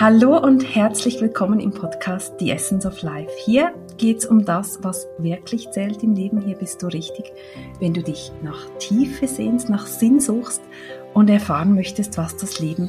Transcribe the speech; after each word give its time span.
Hallo 0.00 0.38
und 0.38 0.62
herzlich 0.74 1.20
willkommen 1.20 1.60
im 1.60 1.72
Podcast 1.72 2.32
The 2.40 2.52
Essence 2.52 2.86
of 2.86 3.02
Life. 3.02 3.30
Hier 3.44 3.74
geht 3.98 4.16
es 4.20 4.24
um 4.24 4.46
das, 4.46 4.78
was 4.82 5.06
wirklich 5.18 5.70
zählt 5.72 6.02
im 6.02 6.14
Leben. 6.14 6.40
Hier 6.40 6.56
bist 6.56 6.82
du 6.82 6.86
richtig, 6.86 7.30
wenn 7.80 7.92
du 7.92 8.02
dich 8.02 8.32
nach 8.42 8.66
Tiefe 8.78 9.28
sehnst, 9.28 9.68
nach 9.68 9.84
Sinn 9.84 10.18
suchst 10.18 10.62
und 11.12 11.28
erfahren 11.28 11.74
möchtest, 11.74 12.16
was 12.16 12.34
das 12.34 12.60
Leben 12.60 12.88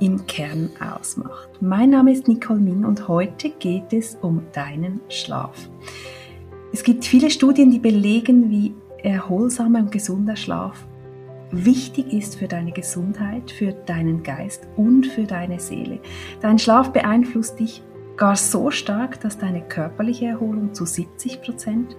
im 0.00 0.26
Kern 0.26 0.70
ausmacht. 0.80 1.48
Mein 1.60 1.90
Name 1.90 2.10
ist 2.10 2.26
Nicole 2.26 2.58
Min 2.58 2.84
und 2.84 3.06
heute 3.06 3.50
geht 3.50 3.92
es 3.92 4.18
um 4.20 4.42
deinen 4.52 5.00
Schlaf. 5.10 5.70
Es 6.72 6.82
gibt 6.82 7.04
viele 7.04 7.30
Studien, 7.30 7.70
die 7.70 7.78
belegen, 7.78 8.50
wie 8.50 8.74
erholsamer 9.04 9.78
und 9.78 9.92
gesunder 9.92 10.34
Schlaf 10.34 10.87
wichtig 11.50 12.12
ist 12.12 12.36
für 12.36 12.48
deine 12.48 12.72
Gesundheit, 12.72 13.50
für 13.50 13.72
deinen 13.72 14.22
Geist 14.22 14.66
und 14.76 15.06
für 15.06 15.24
deine 15.24 15.60
Seele. 15.60 16.00
Dein 16.40 16.58
Schlaf 16.58 16.92
beeinflusst 16.92 17.58
dich 17.58 17.82
gar 18.16 18.36
so 18.36 18.70
stark, 18.70 19.20
dass 19.20 19.38
deine 19.38 19.62
körperliche 19.62 20.26
Erholung 20.26 20.74
zu 20.74 20.84
70 20.84 21.40
Prozent 21.42 21.96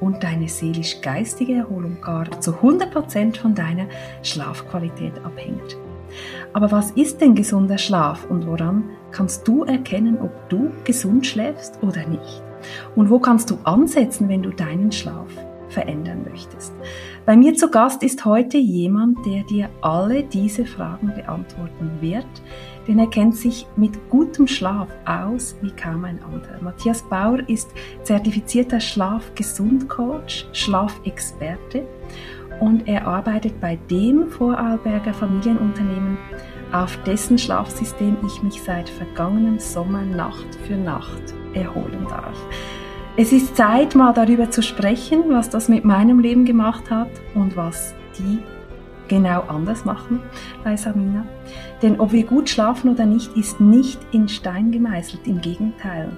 und 0.00 0.22
deine 0.22 0.48
seelisch-geistige 0.48 1.54
Erholung 1.54 2.00
gar 2.00 2.40
zu 2.40 2.54
100 2.54 2.90
Prozent 2.90 3.36
von 3.36 3.54
deiner 3.54 3.86
Schlafqualität 4.22 5.18
abhängt. 5.24 5.76
Aber 6.52 6.72
was 6.72 6.90
ist 6.92 7.20
denn 7.20 7.34
gesunder 7.34 7.78
Schlaf 7.78 8.28
und 8.28 8.46
woran 8.46 8.84
kannst 9.12 9.46
du 9.46 9.64
erkennen, 9.64 10.18
ob 10.20 10.48
du 10.48 10.70
gesund 10.84 11.26
schläfst 11.26 11.78
oder 11.82 12.06
nicht? 12.08 12.42
Und 12.96 13.10
wo 13.10 13.18
kannst 13.18 13.50
du 13.50 13.58
ansetzen, 13.64 14.28
wenn 14.28 14.42
du 14.42 14.50
deinen 14.50 14.90
Schlaf 14.92 15.28
verändern 15.70 16.24
möchtest? 16.30 16.72
Bei 17.26 17.36
mir 17.36 17.54
zu 17.54 17.70
Gast 17.70 18.02
ist 18.02 18.24
heute 18.24 18.58
jemand, 18.58 19.24
der 19.24 19.42
dir 19.44 19.70
alle 19.80 20.22
diese 20.24 20.66
Fragen 20.66 21.12
beantworten 21.14 21.90
wird, 22.00 22.26
denn 22.86 22.98
er 22.98 23.08
kennt 23.08 23.36
sich 23.36 23.66
mit 23.76 24.10
gutem 24.10 24.46
Schlaf 24.46 24.88
aus 25.06 25.56
wie 25.62 25.70
kaum 25.70 26.04
ein 26.04 26.20
anderer. 26.22 26.60
Matthias 26.60 27.02
Bauer 27.02 27.38
ist 27.48 27.70
zertifizierter 28.02 28.80
Schlafgesund-Coach, 28.80 30.48
Schlafexperte 30.52 31.86
und 32.60 32.86
er 32.86 33.06
arbeitet 33.06 33.60
bei 33.60 33.76
dem 33.90 34.28
Vorarlberger 34.28 35.14
Familienunternehmen, 35.14 36.18
auf 36.72 36.96
dessen 37.04 37.38
Schlafsystem 37.38 38.16
ich 38.24 38.42
mich 38.42 38.62
seit 38.62 38.88
vergangenem 38.88 39.58
Sommer 39.58 40.02
Nacht 40.02 40.54
für 40.66 40.76
Nacht 40.76 41.34
erholen 41.54 42.06
darf. 42.08 42.38
Es 43.16 43.32
ist 43.32 43.56
Zeit, 43.56 43.96
mal 43.96 44.12
darüber 44.14 44.50
zu 44.50 44.62
sprechen, 44.62 45.24
was 45.28 45.50
das 45.50 45.68
mit 45.68 45.84
meinem 45.84 46.20
Leben 46.20 46.44
gemacht 46.44 46.90
hat 46.90 47.10
und 47.34 47.56
was 47.56 47.92
die 48.18 48.38
genau 49.08 49.42
anders 49.42 49.84
machen 49.84 50.20
bei 50.62 50.76
Samina. 50.76 51.26
Denn 51.82 51.98
ob 51.98 52.12
wir 52.12 52.24
gut 52.24 52.48
schlafen 52.48 52.90
oder 52.90 53.06
nicht, 53.06 53.36
ist 53.36 53.60
nicht 53.60 53.98
in 54.12 54.28
Stein 54.28 54.70
gemeißelt, 54.70 55.26
im 55.26 55.40
Gegenteil. 55.40 56.10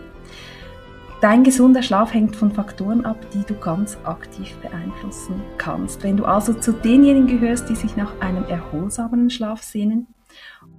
Dein 1.22 1.44
gesunder 1.44 1.82
Schlaf 1.82 2.12
hängt 2.12 2.36
von 2.36 2.52
Faktoren 2.52 3.06
ab, 3.06 3.16
die 3.32 3.44
du 3.46 3.54
ganz 3.54 3.96
aktiv 4.04 4.54
beeinflussen 4.56 5.40
kannst. 5.56 6.02
Wenn 6.02 6.18
du 6.18 6.24
also 6.24 6.52
zu 6.52 6.72
denjenigen 6.72 7.26
gehörst, 7.26 7.70
die 7.70 7.76
sich 7.76 7.96
nach 7.96 8.20
einem 8.20 8.44
erholsamen 8.44 9.30
Schlaf 9.30 9.62
sehnen, 9.62 10.08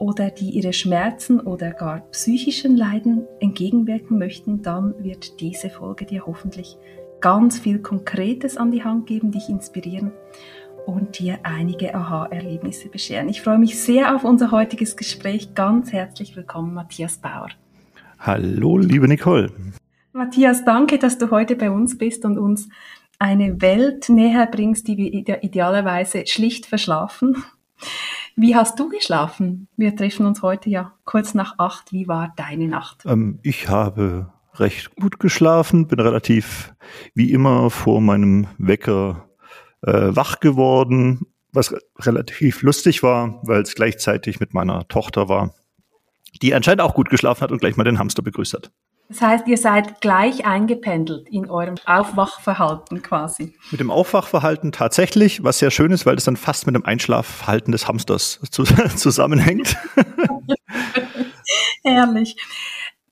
oder 0.04 0.30
die 0.30 0.50
ihre 0.50 0.74
Schmerzen 0.74 1.40
oder 1.40 1.72
gar 1.72 2.02
psychischen 2.12 2.76
Leiden 2.76 3.26
entgegenwirken 3.40 4.18
möchten, 4.18 4.62
dann 4.62 4.94
wird 5.02 5.40
diese 5.40 5.70
Folge 5.70 6.06
dir 6.06 6.26
hoffentlich 6.26 6.78
ganz 7.22 7.58
viel 7.58 7.80
Konkretes 7.80 8.58
an 8.58 8.70
die 8.70 8.84
Hand 8.84 9.08
geben, 9.08 9.32
dich 9.32 9.48
inspirieren 9.48 10.12
und 10.86 11.20
dir 11.20 11.40
einige 11.44 11.96
Aha-Erlebnisse 11.96 12.90
bescheren. 12.90 13.30
Ich 13.30 13.42
freue 13.42 13.58
mich 13.58 13.80
sehr 13.80 14.14
auf 14.14 14.26
unser 14.26 14.52
heutiges 14.52 14.98
Gespräch. 14.98 15.56
Ganz 15.56 15.94
herzlich 15.94 16.36
willkommen, 16.36 16.74
Matthias 16.74 17.20
Bauer. 17.20 17.48
Hallo, 18.20 18.78
liebe 18.78 19.08
Nicole. 19.08 19.52
Matthias, 20.12 20.66
danke, 20.66 21.00
dass 21.00 21.18
du 21.18 21.32
heute 21.32 21.56
bei 21.56 21.72
uns 21.72 21.98
bist 21.98 22.26
und 22.26 22.38
uns 22.38 22.68
eine 23.20 23.62
Welt 23.62 24.10
näher 24.10 24.48
bringst, 24.48 24.86
die 24.90 24.98
wir 24.98 25.44
idealerweise 25.44 26.28
schlicht 26.28 26.66
verschlafen. 26.66 27.42
Wie 28.36 28.56
hast 28.56 28.80
du 28.80 28.90
geschlafen? 28.90 29.68
Wir 29.78 29.96
treffen 29.96 30.26
uns 30.26 30.42
heute 30.42 30.70
ja 30.70 30.94
kurz 31.06 31.34
nach 31.34 31.60
acht. 31.60 31.92
Wie 31.92 32.08
war 32.08 32.34
deine 32.36 32.68
Nacht? 32.68 33.04
Ähm, 33.06 33.40
ich 33.44 33.70
habe 33.70 34.32
recht 34.56 34.96
gut 34.96 35.20
geschlafen, 35.20 35.88
bin 35.88 36.00
relativ 36.00 36.74
wie 37.14 37.32
immer 37.32 37.70
vor 37.70 38.02
meinem 38.02 38.48
Wecker 38.58 39.30
äh, 39.82 40.16
wach 40.16 40.40
geworden, 40.40 41.28
was 41.52 41.76
relativ 42.00 42.62
lustig 42.64 43.04
war, 43.04 43.40
weil 43.44 43.62
es 43.62 43.76
gleichzeitig 43.76 44.40
mit 44.40 44.54
meiner 44.54 44.88
Tochter 44.88 45.30
war, 45.30 45.54
die 46.42 46.54
anscheinend 46.54 46.82
auch 46.82 46.96
gut 46.96 47.10
geschlafen 47.10 47.42
hat 47.42 47.52
und 47.52 47.60
gleich 47.60 47.78
mal 47.78 47.84
den 47.84 48.00
Hamster 48.00 48.24
begrüßt 48.24 48.54
hat. 48.54 48.72
Das 49.10 49.22
heißt, 49.22 49.48
ihr 49.48 49.58
seid 49.58 50.02
gleich 50.02 50.46
eingependelt 50.46 51.30
in 51.30 51.50
eurem 51.50 51.76
Aufwachverhalten 51.86 53.02
quasi. 53.02 53.54
Mit 53.70 53.80
dem 53.80 53.92
Aufwachverhalten 53.92 54.72
tatsächlich, 54.72 55.44
was 55.44 55.60
sehr 55.60 55.72
schön 55.72 55.92
ist, 55.92 56.06
weil 56.06 56.16
das 56.16 56.24
dann 56.24 56.38
fast 56.38 56.66
mit 56.66 56.76
dem 56.76 56.86
Einschlafverhalten 56.86 57.72
des 57.72 57.88
Hamsters 57.88 58.40
zu, 58.50 58.64
zusammenhängt. 58.96 59.76
Herrlich. 61.84 62.38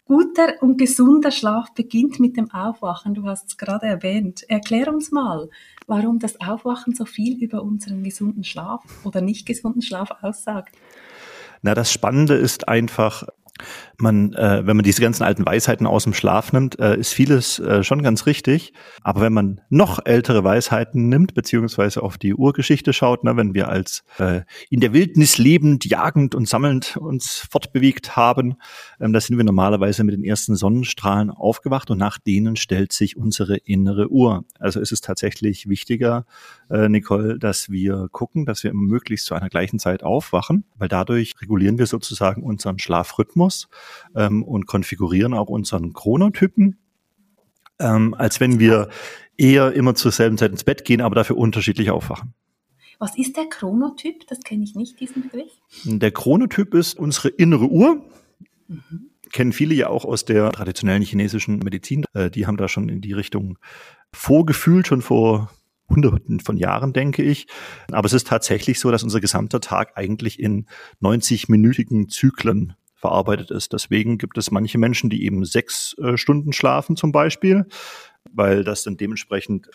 Guter 0.05 0.55
und 0.61 0.77
gesunder 0.77 1.31
Schlaf 1.31 1.73
beginnt 1.73 2.19
mit 2.19 2.35
dem 2.35 2.51
Aufwachen. 2.51 3.13
Du 3.13 3.25
hast 3.27 3.47
es 3.47 3.57
gerade 3.57 3.85
erwähnt. 3.85 4.43
Erklär 4.49 4.93
uns 4.93 5.11
mal, 5.11 5.49
warum 5.87 6.19
das 6.19 6.41
Aufwachen 6.41 6.93
so 6.93 7.05
viel 7.05 7.41
über 7.41 7.63
unseren 7.63 8.03
gesunden 8.03 8.43
Schlaf 8.43 8.83
oder 9.05 9.21
nicht 9.21 9.45
gesunden 9.45 9.81
Schlaf 9.81 10.09
aussagt. 10.21 10.75
Na, 11.61 11.75
das 11.75 11.93
Spannende 11.93 12.33
ist 12.33 12.67
einfach, 12.67 13.27
man, 13.97 14.33
äh, 14.33 14.65
wenn 14.65 14.75
man 14.75 14.83
diese 14.83 15.01
ganzen 15.01 15.23
alten 15.23 15.45
Weisheiten 15.45 15.87
aus 15.87 16.03
dem 16.03 16.13
Schlaf 16.13 16.53
nimmt, 16.53 16.79
äh, 16.79 16.97
ist 16.97 17.13
vieles 17.13 17.59
äh, 17.59 17.83
schon 17.83 18.01
ganz 18.03 18.25
richtig. 18.25 18.73
Aber 19.01 19.21
wenn 19.21 19.33
man 19.33 19.61
noch 19.69 19.99
ältere 20.05 20.43
Weisheiten 20.43 21.07
nimmt, 21.09 21.33
beziehungsweise 21.33 22.01
auf 22.01 22.17
die 22.17 22.33
Urgeschichte 22.33 22.93
schaut, 22.93 23.23
ne, 23.23 23.37
wenn 23.37 23.53
wir 23.53 23.69
als 23.69 24.03
äh, 24.17 24.41
in 24.69 24.79
der 24.79 24.93
Wildnis 24.93 25.37
lebend, 25.37 25.85
jagend 25.85 26.35
und 26.35 26.47
sammelnd 26.47 26.97
uns 26.97 27.47
fortbewegt 27.49 28.15
haben, 28.15 28.55
ähm, 28.99 29.13
da 29.13 29.21
sind 29.21 29.37
wir 29.37 29.43
normalerweise 29.43 30.03
mit 30.03 30.15
den 30.15 30.23
ersten 30.23 30.55
Sonnenstrahlen 30.55 31.29
aufgewacht 31.29 31.91
und 31.91 31.97
nach 31.97 32.17
denen 32.17 32.55
stellt 32.55 32.93
sich 32.93 33.17
unsere 33.17 33.57
innere 33.57 34.09
Uhr. 34.09 34.45
Also 34.59 34.79
ist 34.79 34.91
es 34.91 35.01
tatsächlich 35.01 35.69
wichtiger, 35.69 36.25
äh, 36.69 36.89
Nicole, 36.89 37.37
dass 37.37 37.69
wir 37.69 38.07
gucken, 38.11 38.45
dass 38.45 38.63
wir 38.63 38.73
möglichst 38.73 39.25
zu 39.25 39.35
einer 39.35 39.49
gleichen 39.49 39.79
Zeit 39.79 40.03
aufwachen, 40.03 40.65
weil 40.77 40.87
dadurch 40.87 41.33
regulieren 41.41 41.77
wir 41.77 41.85
sozusagen 41.85 42.43
unseren 42.43 42.79
Schlafrhythmus 42.79 43.50
ähm, 44.15 44.43
und 44.43 44.65
konfigurieren 44.65 45.33
auch 45.33 45.49
unseren 45.49 45.93
Chronotypen, 45.93 46.77
ähm, 47.79 48.13
als 48.13 48.39
wenn 48.39 48.59
wir 48.59 48.89
eher 49.37 49.73
immer 49.73 49.95
zur 49.95 50.11
selben 50.11 50.37
Zeit 50.37 50.51
ins 50.51 50.63
Bett 50.63 50.85
gehen, 50.85 51.01
aber 51.01 51.15
dafür 51.15 51.37
unterschiedlich 51.37 51.89
aufwachen. 51.89 52.33
Was 52.99 53.17
ist 53.17 53.35
der 53.35 53.45
Chronotyp? 53.49 54.27
Das 54.27 54.41
kenne 54.41 54.63
ich 54.63 54.75
nicht, 54.75 54.99
diesen 54.99 55.23
Begriff. 55.23 55.51
Der 55.85 56.11
Chronotyp 56.11 56.75
ist 56.75 56.99
unsere 56.99 57.29
innere 57.29 57.65
Uhr. 57.65 58.05
Mhm. 58.67 59.09
Kennen 59.33 59.53
viele 59.53 59.73
ja 59.73 59.89
auch 59.89 60.05
aus 60.05 60.25
der 60.25 60.51
traditionellen 60.51 61.01
chinesischen 61.01 61.57
Medizin. 61.59 62.05
Äh, 62.13 62.29
die 62.29 62.45
haben 62.45 62.57
da 62.57 62.67
schon 62.67 62.89
in 62.89 63.01
die 63.01 63.13
Richtung 63.13 63.57
vorgefühlt, 64.13 64.85
schon 64.85 65.01
vor 65.01 65.49
Hunderten 65.89 66.39
von 66.39 66.57
Jahren, 66.57 66.93
denke 66.93 67.23
ich. 67.23 67.47
Aber 67.91 68.05
es 68.05 68.13
ist 68.13 68.27
tatsächlich 68.27 68.79
so, 68.79 68.91
dass 68.91 69.03
unser 69.03 69.19
gesamter 69.19 69.61
Tag 69.61 69.97
eigentlich 69.97 70.39
in 70.39 70.67
90-minütigen 71.01 72.07
Zyklen 72.07 72.75
verarbeitet 73.01 73.51
ist. 73.51 73.73
Deswegen 73.73 74.17
gibt 74.17 74.37
es 74.37 74.51
manche 74.51 74.77
Menschen, 74.77 75.09
die 75.09 75.25
eben 75.25 75.43
sechs 75.43 75.97
äh, 75.97 76.15
Stunden 76.17 76.53
schlafen 76.53 76.95
zum 76.95 77.11
Beispiel, 77.11 77.65
weil 78.31 78.63
das 78.63 78.83
dann 78.83 78.95
dementsprechend 78.95 79.67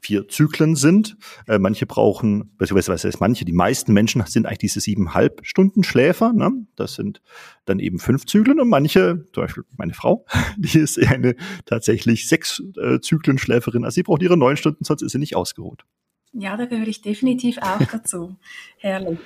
vier 0.00 0.28
Zyklen 0.28 0.76
sind. 0.76 1.16
Äh, 1.46 1.58
manche 1.58 1.86
brauchen, 1.86 2.56
beziehungsweise 2.56 2.92
was 2.92 3.04
heißt 3.04 3.20
manche, 3.20 3.44
die 3.44 3.52
meisten 3.52 3.92
Menschen 3.92 4.24
sind 4.26 4.46
eigentlich 4.46 4.58
diese 4.58 4.80
siebeneinhalb 4.80 5.40
Stunden 5.42 5.84
Schläfer. 5.84 6.32
Ne? 6.32 6.50
Das 6.74 6.94
sind 6.94 7.20
dann 7.66 7.78
eben 7.78 7.98
fünf 7.98 8.24
Zyklen 8.24 8.60
und 8.60 8.68
manche, 8.68 9.26
zum 9.34 9.44
Beispiel 9.44 9.64
meine 9.76 9.92
Frau, 9.92 10.24
die 10.56 10.78
ist 10.78 10.98
eine 10.98 11.36
tatsächlich 11.66 12.28
sechs 12.28 12.62
äh, 12.82 13.00
Zyklen 13.00 13.38
Schläferin. 13.38 13.84
Also 13.84 13.96
sie 13.96 14.02
braucht 14.02 14.22
ihre 14.22 14.38
neun 14.38 14.56
Stunden, 14.56 14.84
sonst 14.84 15.02
ist 15.02 15.12
sie 15.12 15.18
nicht 15.18 15.36
ausgeruht. 15.36 15.84
Ja, 16.32 16.56
da 16.56 16.64
gehöre 16.66 16.86
ich 16.86 17.02
definitiv 17.02 17.58
auch 17.58 17.84
dazu. 17.90 18.36
Herrlich. 18.78 19.18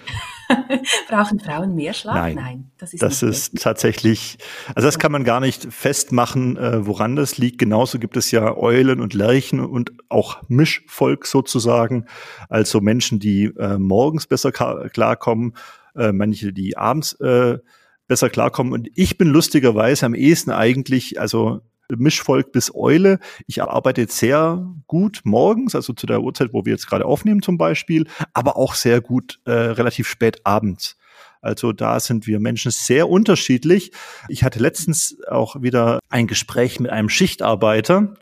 Brauchen 1.08 1.38
Frauen 1.38 1.74
mehr 1.74 1.92
Schlaf? 1.92 2.14
Nein, 2.14 2.34
Nein 2.34 2.70
das 2.78 2.94
ist, 2.94 3.02
das 3.02 3.22
ist 3.22 3.62
tatsächlich, 3.62 4.38
also 4.74 4.86
das 4.86 4.98
kann 4.98 5.12
man 5.12 5.22
gar 5.22 5.40
nicht 5.40 5.72
festmachen, 5.72 6.56
äh, 6.56 6.86
woran 6.86 7.14
das 7.14 7.36
liegt. 7.36 7.58
Genauso 7.58 7.98
gibt 7.98 8.16
es 8.16 8.30
ja 8.30 8.56
Eulen 8.56 9.00
und 9.00 9.12
Lerchen 9.12 9.60
und 9.60 9.92
auch 10.08 10.42
Mischvolk 10.48 11.26
sozusagen, 11.26 12.06
also 12.48 12.80
Menschen, 12.80 13.18
die 13.20 13.44
äh, 13.58 13.78
morgens 13.78 14.26
besser 14.26 14.50
klarkommen, 14.52 15.56
äh, 15.94 16.12
manche, 16.12 16.52
die 16.54 16.76
abends 16.76 17.12
äh, 17.20 17.58
besser 18.06 18.30
klarkommen. 18.30 18.72
Und 18.72 18.88
ich 18.94 19.18
bin 19.18 19.28
lustigerweise 19.28 20.06
am 20.06 20.14
ehesten 20.14 20.50
eigentlich, 20.50 21.20
also 21.20 21.60
Mischvolk 21.94 22.52
bis 22.52 22.74
Eule. 22.74 23.18
Ich 23.46 23.62
arbeite 23.62 24.06
sehr 24.08 24.66
gut 24.86 25.20
morgens, 25.24 25.74
also 25.74 25.92
zu 25.92 26.06
der 26.06 26.22
Uhrzeit, 26.22 26.52
wo 26.52 26.64
wir 26.64 26.72
jetzt 26.72 26.86
gerade 26.86 27.06
aufnehmen 27.06 27.42
zum 27.42 27.58
Beispiel, 27.58 28.06
aber 28.32 28.56
auch 28.56 28.74
sehr 28.74 29.00
gut 29.00 29.40
äh, 29.44 29.52
relativ 29.52 30.08
spät 30.08 30.40
abends. 30.44 30.96
Also 31.44 31.72
da 31.72 32.00
sind 32.00 32.26
wir 32.26 32.40
Menschen 32.40 32.70
sehr 32.70 33.08
unterschiedlich. 33.10 33.92
Ich 34.28 34.44
hatte 34.44 34.58
letztens 34.58 35.18
auch 35.28 35.60
wieder 35.60 36.00
ein 36.08 36.26
Gespräch 36.26 36.80
mit 36.80 36.90
einem 36.90 37.10
Schichtarbeiter 37.10 38.14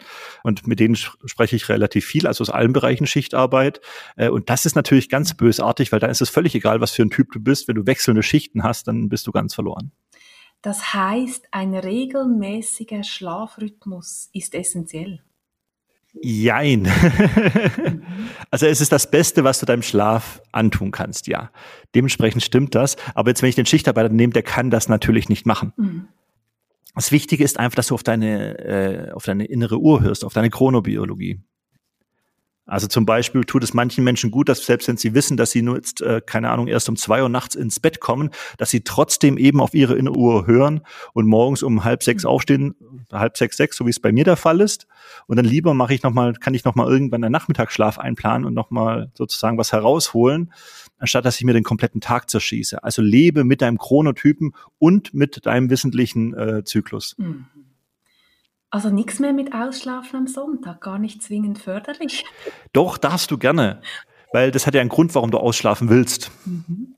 und 0.43 0.67
mit 0.67 0.81
denen 0.81 0.97
spreche 0.97 1.55
ich 1.55 1.69
relativ 1.69 2.05
viel, 2.05 2.26
also 2.26 2.43
aus 2.43 2.50
allen 2.50 2.73
Bereichen 2.73 3.06
Schichtarbeit. 3.06 3.81
Äh, 4.17 4.29
und 4.29 4.50
das 4.50 4.67
ist 4.67 4.75
natürlich 4.75 5.09
ganz 5.09 5.35
bösartig, 5.35 5.93
weil 5.93 6.00
da 6.00 6.09
ist 6.09 6.20
es 6.20 6.31
völlig 6.31 6.56
egal, 6.56 6.81
was 6.81 6.91
für 6.91 7.03
ein 7.03 7.11
Typ 7.11 7.31
du 7.31 7.38
bist. 7.38 7.69
Wenn 7.69 7.76
du 7.76 7.87
wechselnde 7.87 8.25
Schichten 8.25 8.64
hast, 8.64 8.88
dann 8.88 9.09
bist 9.09 9.29
du 9.29 9.31
ganz 9.31 9.55
verloren. 9.55 9.93
Das 10.62 10.94
heißt, 10.94 11.49
ein 11.50 11.75
regelmäßiger 11.75 13.03
Schlafrhythmus 13.03 14.31
ist 14.32 14.55
essentiell. 14.55 15.20
Jein. 16.20 16.87
also 18.50 18.67
es 18.67 18.81
ist 18.81 18.93
das 18.93 19.11
Beste, 19.11 19.44
was 19.44 19.61
du 19.61 19.67
deinem 19.67 19.82
Schlaf 19.82 20.43
antun 20.53 20.91
kannst, 20.91 21.26
ja. 21.26 21.50
Dementsprechend 21.94 22.43
stimmt 22.43 22.75
das. 22.75 22.97
Aber 23.14 23.31
jetzt, 23.31 23.43
wenn 23.43 23.49
ich 23.49 23.55
den 23.55 23.67
Schichtarbeiter 23.67 24.11
nehme, 24.11 24.32
der 24.32 24.43
kann 24.43 24.70
das 24.70 24.88
natürlich 24.88 25.29
nicht 25.29 25.47
machen. 25.47 25.73
Mhm. 25.76 26.09
Das 26.94 27.11
Wichtige 27.11 27.43
ist 27.43 27.59
einfach, 27.59 27.76
dass 27.76 27.87
du 27.87 27.94
auf 27.94 28.03
deine, 28.03 28.59
äh, 28.59 29.12
auf 29.12 29.25
deine 29.25 29.47
innere 29.47 29.79
Uhr 29.79 30.03
hörst, 30.03 30.25
auf 30.25 30.35
deine 30.35 30.50
Chronobiologie. 30.50 31.41
Also 32.64 32.87
zum 32.87 33.05
Beispiel 33.05 33.43
tut 33.43 33.64
es 33.64 33.75
manchen 33.75 34.05
Menschen 34.05 34.31
gut, 34.31 34.49
dass 34.49 34.64
selbst 34.64 34.87
wenn 34.87 34.97
sie 34.97 35.14
wissen, 35.14 35.37
dass 35.37 35.50
sie 35.50 35.62
nur 35.62 35.75
jetzt, 35.76 36.00
äh, 36.00 36.20
keine 36.25 36.50
Ahnung, 36.50 36.69
erst 36.69 36.88
um 36.88 36.97
zwei 36.97 37.20
Uhr 37.23 37.29
nachts 37.29 37.56
ins 37.56 37.81
Bett 37.81 37.99
kommen, 37.99 38.31
dass 38.56 38.70
sie 38.70 38.82
trotzdem 38.82 39.37
eben 39.37 39.61
auf 39.61 39.75
ihre 39.75 39.97
innere 39.97 40.17
Uhr 40.17 40.47
hören 40.47 40.82
und 41.12 41.26
morgens 41.26 41.64
um 41.64 41.82
halb 41.82 42.05
sechs 42.05 42.23
mhm. 42.23 42.31
aufstehen, 42.31 42.75
halb 43.11 43.37
sechs, 43.37 43.56
sechs, 43.56 43.76
so 43.76 43.87
wie 43.87 43.91
es 43.91 43.99
bei 43.99 44.12
mir 44.12 44.25
der 44.25 44.37
Fall 44.37 44.61
ist. 44.61 44.87
Und 45.26 45.37
dann 45.37 45.44
lieber 45.44 45.75
mache 45.75 45.93
ich 45.93 46.05
nochmal, 46.05 46.35
kann 46.35 46.55
ich 46.55 46.64
nochmal 46.64 46.88
irgendwann 46.88 47.25
einen 47.25 47.32
Nachmittagsschlaf 47.32 47.99
einplanen 47.99 48.47
und 48.47 48.55
nochmal 48.55 49.11
sozusagen 49.14 49.59
was 49.59 49.73
herausholen, 49.73 50.53
anstatt 50.99 51.25
dass 51.25 51.38
ich 51.38 51.44
mir 51.44 51.55
den 51.55 51.64
kompletten 51.64 52.00
Tag 52.00 52.31
zerschieße. 52.31 52.85
Also 52.85 53.03
lebe 53.03 53.43
mit 53.43 53.61
deinem 53.61 53.79
Chronotypen 53.79 54.53
und 54.79 55.12
mit 55.14 55.47
deinem 55.47 55.69
wissentlichen 55.69 56.32
äh, 56.35 56.62
Zyklus. 56.64 57.17
Mhm. 57.19 57.47
Also 58.72 58.88
nichts 58.88 59.19
mehr 59.19 59.34
mit 59.34 59.52
Ausschlafen 59.52 60.16
am 60.16 60.26
Sonntag, 60.26 60.80
gar 60.80 60.98
nicht 60.98 61.22
zwingend 61.22 61.58
förderlich. 61.58 62.24
Doch, 62.72 62.96
darfst 62.96 63.30
du 63.30 63.36
gerne, 63.36 63.82
weil 64.32 64.50
das 64.50 64.66
hat 64.66 64.74
ja 64.74 64.80
einen 64.80 64.88
Grund, 64.88 65.14
warum 65.14 65.30
du 65.30 65.36
ausschlafen 65.36 65.90
willst. 65.90 66.30
Mhm. 66.46 66.94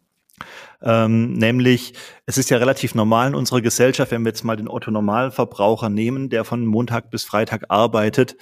Ähm, 0.81 1.33
nämlich, 1.33 1.95
es 2.27 2.39
ist 2.39 2.49
ja 2.51 2.59
relativ 2.59 2.95
normal 2.95 3.29
in 3.29 3.35
unserer 3.35 3.61
Gesellschaft, 3.61 4.13
wenn 4.13 4.23
wir 4.23 4.29
jetzt 4.29 4.45
mal 4.45 4.57
den 4.57 4.69
Otto-Normalverbraucher 4.69 5.89
nehmen, 5.89 6.31
der 6.31 6.45
von 6.45 6.65
Montag 6.65 7.11
bis 7.11 7.25
Freitag 7.25 7.65
arbeitet, 7.71 8.37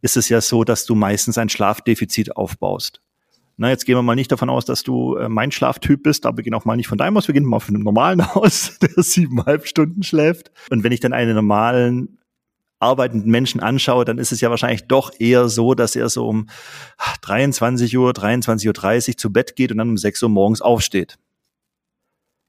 ist 0.00 0.16
es 0.16 0.28
ja 0.28 0.40
so, 0.40 0.62
dass 0.62 0.86
du 0.86 0.94
meistens 0.94 1.38
ein 1.38 1.48
Schlafdefizit 1.48 2.36
aufbaust. 2.36 3.00
Na, 3.56 3.68
jetzt 3.68 3.84
gehen 3.84 3.96
wir 3.96 4.02
mal 4.02 4.14
nicht 4.14 4.30
davon 4.30 4.50
aus, 4.50 4.64
dass 4.64 4.84
du 4.84 5.16
äh, 5.16 5.28
mein 5.28 5.50
Schlaftyp 5.50 6.04
bist, 6.04 6.24
aber 6.24 6.36
wir 6.36 6.44
gehen 6.44 6.54
auch 6.54 6.66
mal 6.66 6.76
nicht 6.76 6.88
von 6.88 6.98
deinem 6.98 7.16
aus, 7.16 7.26
wir 7.26 7.32
gehen 7.32 7.44
mal 7.44 7.58
von 7.58 7.74
einem 7.74 7.82
normalen 7.82 8.20
aus, 8.34 8.78
der 8.78 9.02
siebeneinhalb 9.02 9.66
Stunden 9.66 10.04
schläft. 10.04 10.52
Und 10.70 10.84
wenn 10.84 10.92
ich 10.92 11.00
dann 11.00 11.12
einen 11.12 11.34
normalen 11.34 12.18
arbeitenden 12.78 13.30
Menschen 13.30 13.60
anschaue, 13.60 14.04
dann 14.04 14.18
ist 14.18 14.32
es 14.32 14.40
ja 14.40 14.50
wahrscheinlich 14.50 14.86
doch 14.86 15.12
eher 15.18 15.48
so, 15.48 15.74
dass 15.74 15.96
er 15.96 16.08
so 16.08 16.28
um 16.28 16.48
23 17.22 17.96
Uhr, 17.96 18.10
23.30 18.12 19.08
Uhr 19.08 19.16
zu 19.16 19.32
Bett 19.32 19.56
geht 19.56 19.72
und 19.72 19.78
dann 19.78 19.90
um 19.90 19.96
6 19.96 20.22
Uhr 20.22 20.28
morgens 20.28 20.60
aufsteht. 20.60 21.18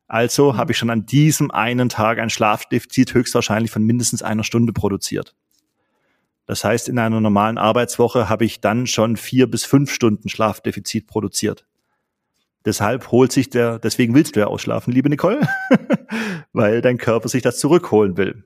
Also 0.08 0.54
mhm. 0.54 0.58
habe 0.58 0.72
ich 0.72 0.78
schon 0.78 0.90
an 0.90 1.06
diesem 1.06 1.52
einen 1.52 1.90
Tag 1.90 2.20
ein 2.20 2.30
Schlafdefizit 2.30 3.14
höchstwahrscheinlich 3.14 3.72
von 3.72 3.84
mindestens 3.84 4.24
einer 4.24 4.44
Stunde 4.44 4.74
produziert. 4.74 5.36
Das 6.46 6.64
heißt, 6.64 6.88
in 6.88 6.98
einer 6.98 7.20
normalen 7.20 7.58
Arbeitswoche 7.58 8.30
habe 8.30 8.46
ich 8.46 8.62
dann 8.62 8.88
schon 8.88 9.18
vier 9.18 9.52
bis 9.52 9.66
fünf 9.66 9.92
Stunden 9.92 10.30
Schlafdefizit 10.30 11.06
produziert. 11.06 11.66
Deshalb 12.66 13.12
holt 13.12 13.34
sich 13.34 13.50
der, 13.50 13.80
deswegen 13.80 14.16
willst 14.16 14.36
du 14.36 14.40
ja 14.40 14.48
ausschlafen, 14.48 14.94
liebe 14.94 15.10
Nicole, 15.10 15.48
weil 16.54 16.82
dein 16.82 16.98
Körper 16.98 17.28
sich 17.28 17.42
das 17.42 17.60
zurückholen 17.60 18.16
will. 18.18 18.46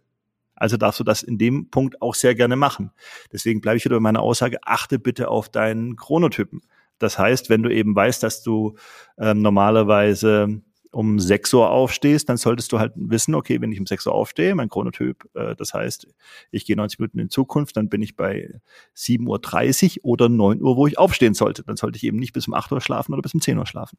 Also 0.61 0.77
darfst 0.77 0.99
du 0.99 1.03
das 1.03 1.23
in 1.23 1.39
dem 1.39 1.71
Punkt 1.71 2.03
auch 2.03 2.13
sehr 2.13 2.35
gerne 2.35 2.55
machen. 2.55 2.91
Deswegen 3.33 3.61
bleibe 3.61 3.77
ich 3.77 3.85
wieder 3.85 3.95
bei 3.95 4.01
meiner 4.01 4.21
Aussage, 4.21 4.59
achte 4.61 4.99
bitte 4.99 5.29
auf 5.29 5.49
deinen 5.49 5.95
Chronotypen. 5.95 6.61
Das 6.99 7.17
heißt, 7.17 7.49
wenn 7.49 7.63
du 7.63 7.73
eben 7.73 7.95
weißt, 7.95 8.21
dass 8.21 8.43
du 8.43 8.75
ähm, 9.17 9.41
normalerweise 9.41 10.61
um 10.91 11.19
6 11.19 11.51
Uhr 11.55 11.71
aufstehst, 11.71 12.29
dann 12.29 12.37
solltest 12.37 12.71
du 12.71 12.77
halt 12.77 12.93
wissen, 12.95 13.33
okay, 13.33 13.59
wenn 13.59 13.71
ich 13.71 13.79
um 13.79 13.87
6 13.87 14.05
Uhr 14.05 14.13
aufstehe, 14.13 14.53
mein 14.53 14.69
Chronotyp, 14.69 15.27
äh, 15.33 15.55
das 15.55 15.73
heißt, 15.73 16.07
ich 16.51 16.65
gehe 16.65 16.75
90 16.75 16.99
Minuten 16.99 17.17
in 17.17 17.29
Zukunft, 17.31 17.75
dann 17.75 17.89
bin 17.89 18.03
ich 18.03 18.15
bei 18.15 18.59
7.30 18.95 20.01
Uhr 20.03 20.11
oder 20.11 20.29
9 20.29 20.61
Uhr, 20.61 20.77
wo 20.77 20.85
ich 20.85 20.99
aufstehen 20.99 21.33
sollte. 21.33 21.63
Dann 21.63 21.77
sollte 21.77 21.97
ich 21.97 22.03
eben 22.03 22.17
nicht 22.17 22.33
bis 22.33 22.47
um 22.47 22.53
8 22.53 22.71
Uhr 22.71 22.81
schlafen 22.81 23.13
oder 23.13 23.23
bis 23.23 23.33
um 23.33 23.41
10 23.41 23.57
Uhr 23.57 23.65
schlafen. 23.65 23.97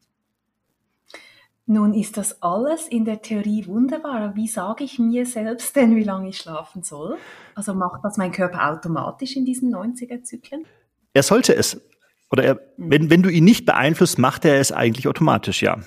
Nun 1.73 1.95
ist 1.95 2.19
das 2.19 2.43
alles 2.43 2.87
in 2.87 3.07
der 3.07 3.23
Theorie 3.23 3.67
wunderbar. 3.67 4.37
Wie 4.37 4.47
sage 4.47 4.85
ich 4.85 4.99
mir 4.99 5.25
selbst 5.25 5.75
denn, 5.75 5.97
wie 5.97 6.05
lange 6.05 6.29
ich 6.29 6.37
schlafen 6.37 6.83
soll? 6.83 7.17
Also 7.55 7.73
macht 7.73 8.05
das 8.05 8.19
mein 8.19 8.31
Körper 8.31 8.71
automatisch 8.71 9.37
in 9.37 9.47
diesen 9.47 9.75
90er-Zyklen? 9.75 10.67
Er 11.15 11.23
sollte 11.23 11.57
es. 11.57 11.81
Oder 12.31 12.45
er, 12.45 12.55
mhm. 12.77 12.91
wenn, 12.91 13.11
wenn 13.11 13.23
du 13.23 13.31
ihn 13.31 13.45
nicht 13.45 13.65
beeinflusst, 13.65 14.19
macht 14.19 14.45
er 14.45 14.61
es 14.61 14.71
eigentlich 14.71 15.09
automatisch, 15.09 15.63
ja. 15.63 15.79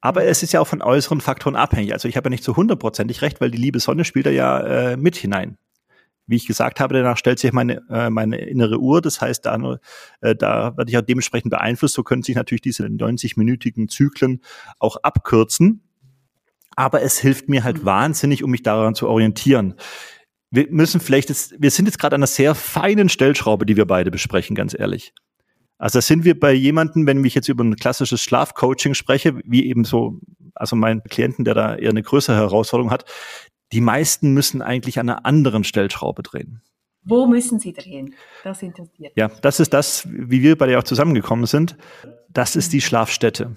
Aber 0.00 0.22
mhm. 0.22 0.28
es 0.28 0.42
ist 0.42 0.54
ja 0.54 0.60
auch 0.60 0.66
von 0.66 0.80
äußeren 0.80 1.20
Faktoren 1.20 1.54
abhängig. 1.54 1.92
Also 1.92 2.08
ich 2.08 2.16
habe 2.16 2.28
ja 2.28 2.30
nicht 2.30 2.44
zu 2.44 2.56
hundertprozentig 2.56 3.20
recht, 3.20 3.42
weil 3.42 3.50
die 3.50 3.58
liebe 3.58 3.80
Sonne 3.80 4.06
spielt 4.06 4.24
da 4.24 4.30
ja 4.30 4.60
äh, 4.60 4.96
mit 4.96 5.16
hinein 5.16 5.58
wie 6.26 6.36
ich 6.36 6.46
gesagt 6.46 6.80
habe, 6.80 6.94
danach 6.94 7.18
stellt 7.18 7.38
sich 7.38 7.52
meine, 7.52 7.82
äh, 7.90 8.10
meine 8.10 8.38
innere 8.38 8.78
Uhr. 8.78 9.02
Das 9.02 9.20
heißt, 9.20 9.44
da, 9.46 9.78
äh, 10.20 10.34
da 10.34 10.76
werde 10.76 10.90
ich 10.90 10.96
auch 10.96 11.02
dementsprechend 11.02 11.50
beeinflusst. 11.50 11.94
So 11.94 12.02
können 12.02 12.22
sich 12.22 12.36
natürlich 12.36 12.62
diese 12.62 12.84
90-minütigen 12.84 13.88
Zyklen 13.88 14.40
auch 14.78 14.96
abkürzen. 15.02 15.82
Aber 16.76 17.02
es 17.02 17.18
hilft 17.18 17.48
mir 17.48 17.62
halt 17.64 17.82
mhm. 17.82 17.84
wahnsinnig, 17.84 18.42
um 18.42 18.50
mich 18.50 18.62
daran 18.62 18.94
zu 18.94 19.08
orientieren. 19.08 19.74
Wir 20.50 20.66
müssen 20.70 21.00
vielleicht 21.00 21.28
jetzt, 21.28 21.54
wir 21.58 21.70
sind 21.70 21.86
jetzt 21.86 21.98
gerade 21.98 22.14
an 22.14 22.20
einer 22.20 22.26
sehr 22.26 22.54
feinen 22.54 23.08
Stellschraube, 23.08 23.66
die 23.66 23.76
wir 23.76 23.86
beide 23.86 24.10
besprechen, 24.10 24.54
ganz 24.54 24.74
ehrlich. 24.78 25.12
Also 25.78 26.00
sind 26.00 26.24
wir 26.24 26.38
bei 26.38 26.52
jemandem, 26.52 27.06
wenn 27.06 27.24
ich 27.24 27.34
jetzt 27.34 27.48
über 27.48 27.64
ein 27.64 27.76
klassisches 27.76 28.22
Schlafcoaching 28.22 28.94
spreche, 28.94 29.40
wie 29.44 29.66
eben 29.66 29.84
so, 29.84 30.20
also 30.54 30.76
mein 30.76 31.02
Klienten, 31.02 31.44
der 31.44 31.54
da 31.54 31.74
eher 31.74 31.90
eine 31.90 32.02
größere 32.02 32.36
Herausforderung 32.36 32.92
hat, 32.92 33.04
die 33.74 33.80
meisten 33.80 34.32
müssen 34.32 34.62
eigentlich 34.62 35.00
an 35.00 35.08
einer 35.08 35.26
anderen 35.26 35.64
Stellschraube 35.64 36.22
drehen. 36.22 36.62
Wo 37.02 37.26
müssen 37.26 37.58
sie 37.58 37.72
drehen? 37.72 38.14
Das 38.44 38.62
interessiert. 38.62 39.12
Ja, 39.16 39.28
das 39.42 39.58
ist 39.58 39.74
das, 39.74 40.08
wie 40.08 40.42
wir 40.42 40.56
bei 40.56 40.68
dir 40.68 40.78
auch 40.78 40.84
zusammengekommen 40.84 41.46
sind. 41.46 41.76
Das 42.30 42.54
ist 42.54 42.72
die 42.72 42.80
Schlafstätte. 42.80 43.56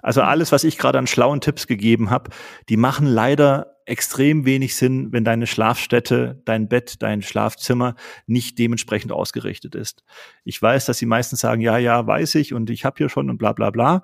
Also 0.00 0.22
alles, 0.22 0.52
was 0.52 0.64
ich 0.64 0.78
gerade 0.78 0.98
an 0.98 1.06
schlauen 1.06 1.42
Tipps 1.42 1.66
gegeben 1.66 2.08
habe, 2.08 2.30
die 2.70 2.78
machen 2.78 3.06
leider 3.06 3.76
extrem 3.84 4.46
wenig 4.46 4.74
Sinn, 4.74 5.12
wenn 5.12 5.24
deine 5.24 5.46
Schlafstätte, 5.46 6.40
dein 6.46 6.68
Bett, 6.68 7.02
dein 7.02 7.20
Schlafzimmer 7.20 7.94
nicht 8.26 8.58
dementsprechend 8.58 9.12
ausgerichtet 9.12 9.74
ist. 9.74 10.02
Ich 10.44 10.60
weiß, 10.60 10.86
dass 10.86 10.98
sie 10.98 11.06
meistens 11.06 11.40
sagen, 11.40 11.60
ja, 11.60 11.76
ja, 11.76 12.06
weiß 12.06 12.36
ich 12.36 12.54
und 12.54 12.70
ich 12.70 12.86
habe 12.86 12.96
hier 12.96 13.10
schon 13.10 13.28
und 13.28 13.36
bla 13.36 13.52
bla 13.52 13.70
bla. 13.70 14.02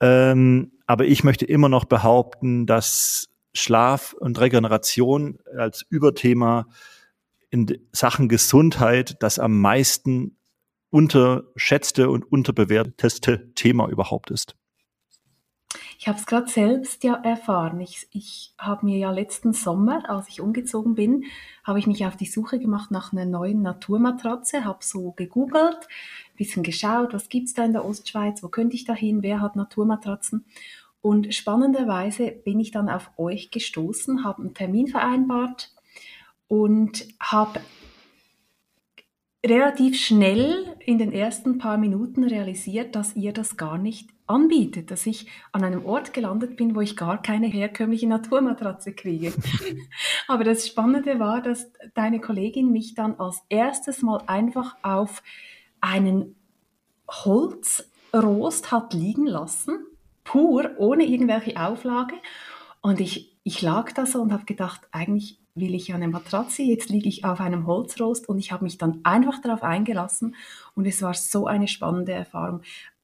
Ähm, 0.00 0.72
aber 0.86 1.06
ich 1.06 1.24
möchte 1.24 1.46
immer 1.46 1.68
noch 1.70 1.84
behaupten, 1.86 2.66
dass 2.66 3.29
Schlaf 3.52 4.12
und 4.12 4.38
Regeneration 4.40 5.38
als 5.56 5.84
Überthema 5.88 6.66
in 7.50 7.66
Sachen 7.92 8.28
Gesundheit 8.28 9.16
das 9.20 9.38
am 9.38 9.60
meisten 9.60 10.36
unterschätzte 10.90 12.10
und 12.10 12.30
unterbewerteste 12.30 13.52
Thema 13.54 13.88
überhaupt 13.88 14.30
ist. 14.30 14.56
Ich 15.98 16.08
habe 16.08 16.18
es 16.18 16.26
gerade 16.26 16.50
selbst 16.50 17.04
ja 17.04 17.14
erfahren. 17.14 17.78
Ich, 17.80 18.08
ich 18.10 18.54
habe 18.58 18.86
mir 18.86 18.98
ja 18.98 19.10
letzten 19.10 19.52
Sommer, 19.52 20.08
als 20.08 20.28
ich 20.28 20.40
umgezogen 20.40 20.94
bin, 20.94 21.24
habe 21.62 21.78
ich 21.78 21.86
mich 21.86 22.06
auf 22.06 22.16
die 22.16 22.26
Suche 22.26 22.58
gemacht 22.58 22.90
nach 22.90 23.12
einer 23.12 23.26
neuen 23.26 23.62
Naturmatratze, 23.62 24.64
habe 24.64 24.78
so 24.80 25.12
gegoogelt, 25.12 25.88
bisschen 26.36 26.62
geschaut, 26.62 27.12
was 27.12 27.28
gibt's 27.28 27.52
da 27.52 27.64
in 27.64 27.74
der 27.74 27.84
Ostschweiz, 27.84 28.42
wo 28.42 28.48
könnte 28.48 28.76
ich 28.76 28.84
da 28.84 28.94
hin, 28.94 29.22
wer 29.22 29.42
hat 29.42 29.56
Naturmatratzen 29.56 30.46
und 31.02 31.34
spannenderweise 31.34 32.30
bin 32.30 32.60
ich 32.60 32.70
dann 32.70 32.88
auf 32.88 33.10
euch 33.16 33.50
gestoßen, 33.50 34.24
habe 34.24 34.42
einen 34.42 34.54
Termin 34.54 34.86
vereinbart 34.86 35.72
und 36.46 37.06
habe 37.18 37.60
relativ 39.44 39.98
schnell 39.98 40.76
in 40.84 40.98
den 40.98 41.12
ersten 41.12 41.58
paar 41.58 41.78
Minuten 41.78 42.24
realisiert, 42.24 42.94
dass 42.94 43.16
ihr 43.16 43.32
das 43.32 43.56
gar 43.56 43.78
nicht 43.78 44.10
anbietet, 44.26 44.90
dass 44.90 45.06
ich 45.06 45.26
an 45.52 45.64
einem 45.64 45.86
Ort 45.86 46.12
gelandet 46.12 46.56
bin, 46.56 46.74
wo 46.74 46.82
ich 46.82 46.96
gar 46.96 47.22
keine 47.22 47.46
herkömmliche 47.46 48.06
Naturmatratze 48.06 48.92
kriege. 48.92 49.32
Aber 50.28 50.44
das 50.44 50.66
Spannende 50.66 51.18
war, 51.18 51.40
dass 51.40 51.72
deine 51.94 52.20
Kollegin 52.20 52.70
mich 52.70 52.94
dann 52.94 53.14
als 53.18 53.42
erstes 53.48 54.02
mal 54.02 54.22
einfach 54.26 54.76
auf 54.82 55.22
einen 55.80 56.36
Holzrost 57.08 58.70
hat 58.70 58.92
liegen 58.92 59.26
lassen 59.26 59.86
pur, 60.30 60.70
ohne 60.78 61.04
irgendwelche 61.04 61.60
Auflage. 61.60 62.14
Und 62.80 63.00
ich, 63.00 63.36
ich 63.42 63.62
lag 63.62 63.90
da 63.92 64.06
so 64.06 64.22
und 64.22 64.32
habe 64.32 64.44
gedacht, 64.44 64.82
eigentlich 64.92 65.40
will 65.56 65.74
ich 65.74 65.92
eine 65.92 66.06
Matratze, 66.06 66.62
jetzt 66.62 66.88
liege 66.88 67.08
ich 67.08 67.24
auf 67.24 67.40
einem 67.40 67.66
Holzrost 67.66 68.28
und 68.28 68.38
ich 68.38 68.52
habe 68.52 68.62
mich 68.62 68.78
dann 68.78 69.00
einfach 69.02 69.40
darauf 69.42 69.64
eingelassen 69.64 70.36
und 70.76 70.86
es 70.86 71.02
war 71.02 71.14
so 71.14 71.48
eine 71.48 71.66
spannende 71.66 72.12
Erfahrung. 72.12 72.62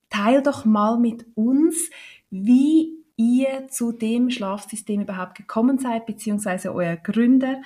Teil 0.08 0.40
doch 0.40 0.64
mal 0.64 0.98
mit 0.98 1.26
uns, 1.34 1.90
wie 2.30 2.92
ihr 3.16 3.66
zu 3.68 3.90
dem 3.90 4.30
Schlafsystem 4.30 5.00
überhaupt 5.00 5.34
gekommen 5.34 5.78
seid, 5.78 6.06
beziehungsweise 6.06 6.72
euer 6.72 6.94
Gründer 6.94 7.60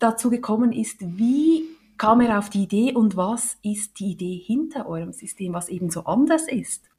dazu 0.00 0.30
gekommen 0.30 0.72
ist. 0.72 0.96
Wie 1.00 1.64
kam 1.96 2.20
er 2.20 2.40
auf 2.40 2.50
die 2.50 2.64
Idee 2.64 2.92
und 2.92 3.16
was 3.16 3.56
ist 3.62 4.00
die 4.00 4.12
Idee 4.12 4.36
hinter 4.36 4.88
eurem 4.88 5.12
System, 5.12 5.52
was 5.52 5.68
eben 5.68 5.90
so 5.90 6.04
anders 6.06 6.48
ist? 6.48 6.90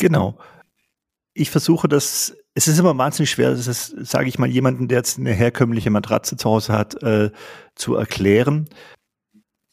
Genau. 0.00 0.38
Ich 1.34 1.50
versuche 1.50 1.86
das, 1.86 2.34
es 2.54 2.66
ist 2.66 2.78
immer 2.78 2.96
wahnsinnig 2.96 3.30
schwer, 3.30 3.50
das 3.50 3.66
ist, 3.66 3.94
sage 4.04 4.28
ich 4.28 4.38
mal, 4.38 4.48
jemanden, 4.48 4.88
der 4.88 4.98
jetzt 4.98 5.18
eine 5.18 5.32
herkömmliche 5.32 5.90
Matratze 5.90 6.36
zu 6.36 6.48
Hause 6.48 6.72
hat, 6.72 7.00
äh, 7.02 7.30
zu 7.76 7.94
erklären. 7.94 8.68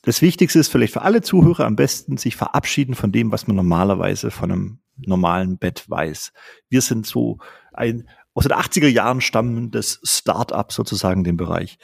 Das 0.04 0.22
Wichtigste 0.22 0.60
ist 0.60 0.68
vielleicht 0.68 0.94
für 0.94 1.02
alle 1.02 1.22
Zuhörer 1.22 1.66
am 1.66 1.76
besten 1.76 2.18
sich 2.18 2.36
verabschieden 2.36 2.94
von 2.94 3.12
dem, 3.12 3.32
was 3.32 3.48
man 3.48 3.56
normalerweise 3.56 4.30
von 4.30 4.52
einem 4.52 4.80
normalen 4.98 5.58
Bett 5.58 5.90
weiß. 5.90 6.34
Wir 6.70 6.82
sind 6.82 7.08
so 7.08 7.40
ein 7.74 8.08
aus 8.34 8.44
den 8.44 8.54
80er 8.54 8.88
Jahren 8.88 9.22
stammendes 9.22 10.00
Start-up 10.04 10.72
sozusagen 10.72 11.24
den 11.24 11.38
Bereich. 11.38 11.80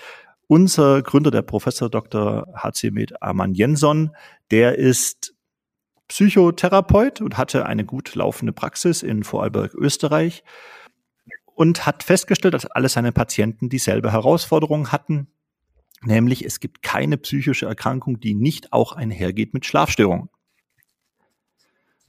Unser 0.48 1.02
Gründer, 1.02 1.32
der 1.32 1.42
Professor 1.42 1.90
Dr. 1.90 2.46
H.C. 2.56 2.92
Med 2.92 3.22
Arman 3.24 3.54
Jensson, 3.54 4.12
der 4.52 4.78
ist 4.78 5.34
Psychotherapeut 6.08 7.22
und 7.22 7.38
hatte 7.38 7.66
eine 7.66 7.86
gut 7.86 8.16
laufende 8.16 8.54
Praxis 8.54 9.04
in 9.04 9.24
Vorarlberg, 9.24 9.74
Österreich 9.74 10.44
und 11.56 11.86
hat 11.86 12.04
festgestellt, 12.04 12.54
dass 12.54 12.66
alle 12.66 12.90
seine 12.90 13.12
Patienten 13.12 13.70
dieselbe 13.70 14.12
Herausforderung 14.12 14.92
hatten, 14.92 15.28
nämlich 16.04 16.46
es 16.46 16.60
gibt 16.60 16.82
keine 16.82 17.18
psychische 17.18 17.66
Erkrankung, 17.66 18.20
die 18.20 18.34
nicht 18.34 18.74
auch 18.74 18.92
einhergeht 18.92 19.54
mit 19.54 19.66
Schlafstörungen. 19.66 20.30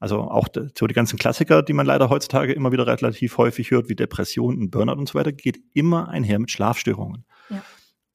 Also 0.01 0.21
auch 0.21 0.49
so 0.77 0.87
die 0.87 0.95
ganzen 0.95 1.19
Klassiker, 1.19 1.63
die 1.63 1.73
man 1.73 1.87
leider 1.87 2.11
heutzutage 2.11 2.53
immer 2.53 2.73
wieder 2.73 2.87
relativ 2.87 3.39
häufig 3.39 3.71
hört, 3.71 3.89
wie 3.89 3.95
Depressionen 3.95 4.59
und 4.59 4.71
Burnout 4.71 4.99
und 4.99 5.09
so 5.09 5.15
weiter, 5.15 5.33
geht 5.33 5.61
immer 5.73 6.09
einher 6.09 6.39
mit 6.39 6.51
Schlafstörungen. 6.51 7.25
Ja. 7.49 7.63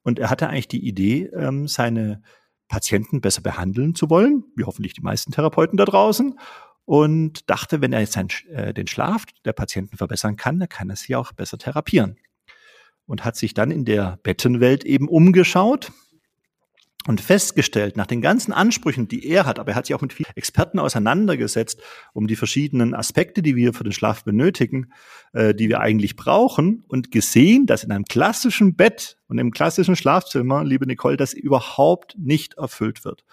Und 0.03 0.19
er 0.19 0.29
hatte 0.29 0.49
eigentlich 0.49 0.67
die 0.67 0.87
Idee, 0.87 1.31
ähm, 1.33 1.67
seine 1.67 2.21
Patienten 2.69 3.19
besser 3.19 3.41
behandeln 3.41 3.95
zu 3.95 4.09
wollen, 4.09 4.45
wie 4.55 4.63
hoffentlich 4.63 4.93
die 4.93 5.01
meisten 5.01 5.33
Therapeuten 5.33 5.77
da 5.77 5.83
draußen, 5.83 6.39
und 6.85 7.47
dachte, 7.49 7.81
wenn 7.81 7.93
er 7.93 7.99
jetzt 7.99 8.13
seinen, 8.13 8.29
äh, 8.49 8.73
den 8.73 8.87
Schlaf 8.87 9.25
der 9.45 9.53
Patienten 9.53 9.97
verbessern 9.97 10.37
kann, 10.37 10.59
dann 10.59 10.69
kann 10.69 10.89
er 10.89 10.95
sie 10.95 11.15
auch 11.15 11.33
besser 11.33 11.57
therapieren. 11.57 12.17
Und 13.05 13.25
hat 13.25 13.35
sich 13.35 13.53
dann 13.53 13.69
in 13.69 13.85
der 13.85 14.17
Bettenwelt 14.23 14.85
eben 14.85 15.07
umgeschaut 15.07 15.91
und 17.09 17.21
festgestellt, 17.21 17.97
nach 17.97 18.05
den 18.05 18.21
ganzen 18.21 18.53
Ansprüchen, 18.53 19.07
die 19.07 19.25
er 19.25 19.47
hat, 19.47 19.57
aber 19.57 19.71
er 19.71 19.75
hat 19.77 19.87
sich 19.87 19.95
auch 19.95 20.01
mit 20.01 20.13
vielen 20.13 20.29
Experten 20.35 20.77
auseinandergesetzt, 20.77 21.81
um 22.13 22.27
die 22.27 22.35
verschiedenen 22.35 22.93
Aspekte, 22.93 23.41
die 23.41 23.55
wir 23.55 23.73
für 23.73 23.83
den 23.83 23.93
Schlaf 23.93 24.23
benötigen, 24.23 24.93
äh, 25.33 25.55
die 25.55 25.69
wir 25.69 25.79
eigentlich 25.79 26.15
brauchen 26.15 26.83
und 26.87 27.09
gesehen, 27.09 27.65
dass 27.65 27.83
in 27.83 27.91
einem 27.91 28.05
klassischen 28.05 28.75
Bett 28.75 29.17
und 29.27 29.39
im 29.39 29.49
klassischen 29.49 29.95
Schlafzimmer, 29.95 30.63
liebe 30.63 30.85
Nicole, 30.85 31.17
das 31.17 31.33
überhaupt 31.33 32.15
nicht 32.19 32.59
erfüllt 32.59 33.03
wird. 33.03 33.25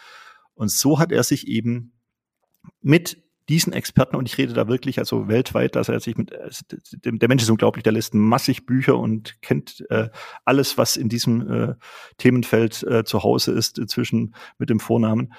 Und 0.55 0.71
so 0.71 0.99
hat 0.99 1.13
er 1.13 1.23
sich 1.23 1.47
eben 1.47 1.93
mit 2.81 3.26
diesen 3.49 3.73
Experten, 3.73 4.17
und 4.17 4.27
ich 4.27 4.39
rede 4.39 4.53
da 4.53 4.69
wirklich 4.69 4.99
also 4.99 5.29
weltweit, 5.29 5.77
dass 5.77 5.89
er 5.89 6.01
sich 6.01 6.17
mit, 6.17 6.33
äh, 6.33 6.51
der 7.05 7.29
Mensch 7.29 7.43
ist 7.43 7.51
unglaublich, 7.51 7.83
der 7.85 7.93
lässt 7.93 8.15
massig 8.15 8.67
Bücher 8.67 8.99
und 8.99 9.41
kennt 9.43 9.85
äh, 9.91 10.09
alles, 10.45 10.79
was 10.79 10.97
in 10.97 11.09
diesem 11.09 11.49
äh, 11.51 11.75
Themenfeld 12.19 12.83
äh, 12.83 13.05
zu 13.05 13.23
Hause 13.23 13.53
ist, 13.53 13.79
inzwischen 13.79 14.35
mit 14.59 14.71
dem 14.71 14.81
Vornamen. 14.81 15.33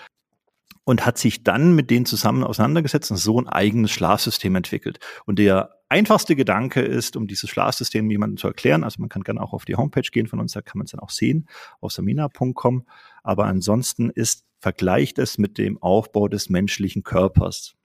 Und 0.85 1.05
hat 1.05 1.17
sich 1.17 1.43
dann 1.43 1.75
mit 1.75 1.91
denen 1.91 2.05
zusammen 2.05 2.45
auseinandergesetzt 2.45 3.11
und 3.11 3.17
so 3.17 3.41
ein 3.41 3.49
eigenes 3.49 3.91
Schlafsystem 3.91 4.55
entwickelt. 4.55 4.99
Und 5.25 5.37
der 5.37 5.81
einfachste 5.89 6.37
Gedanke 6.37 6.79
ist, 6.81 7.17
um 7.17 7.27
dieses 7.27 7.49
Schlafsystem 7.49 8.09
jemandem 8.09 8.37
zu 8.37 8.47
erklären, 8.47 8.85
also 8.85 9.01
man 9.01 9.09
kann 9.09 9.23
gerne 9.23 9.41
auch 9.41 9.51
auf 9.51 9.65
die 9.65 9.75
Homepage 9.75 10.09
gehen 10.09 10.27
von 10.27 10.39
uns, 10.39 10.53
da 10.53 10.61
kann 10.61 10.77
man 10.77 10.85
es 10.85 10.91
dann 10.91 11.01
auch 11.01 11.09
sehen, 11.09 11.49
auf 11.81 11.91
samina.com. 11.91 12.87
Aber 13.21 13.45
ansonsten 13.47 14.09
ist, 14.09 14.45
vergleicht 14.59 15.19
es 15.19 15.37
mit 15.37 15.57
dem 15.57 15.81
Aufbau 15.81 16.29
des 16.29 16.49
menschlichen 16.49 17.03
Körpers. 17.03 17.76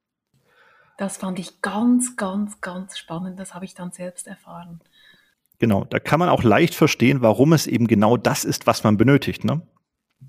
Das 1.03 1.17
fand 1.17 1.41
ich 1.41 1.61
ganz, 1.63 2.15
ganz, 2.15 2.61
ganz 2.61 2.97
spannend. 2.97 3.41
Das 3.41 3.55
habe 3.55 3.65
ich 3.65 3.75
dann 3.75 3.91
selbst 3.91 4.29
erfahren. 4.29 4.81
Genau, 5.59 5.85
da 5.85 5.99
kann 5.99 6.21
man 6.21 6.29
auch 6.29 6.45
leicht 6.45 6.77
verstehen, 6.77 7.23
warum 7.23 7.53
es 7.53 7.67
eben 7.67 7.89
genau 7.89 8.17
das 8.17 8.45
ist, 8.45 8.69
was 8.69 8.85
man 8.85 8.99
benötigt. 8.99 9.45
Ne? 9.45 9.63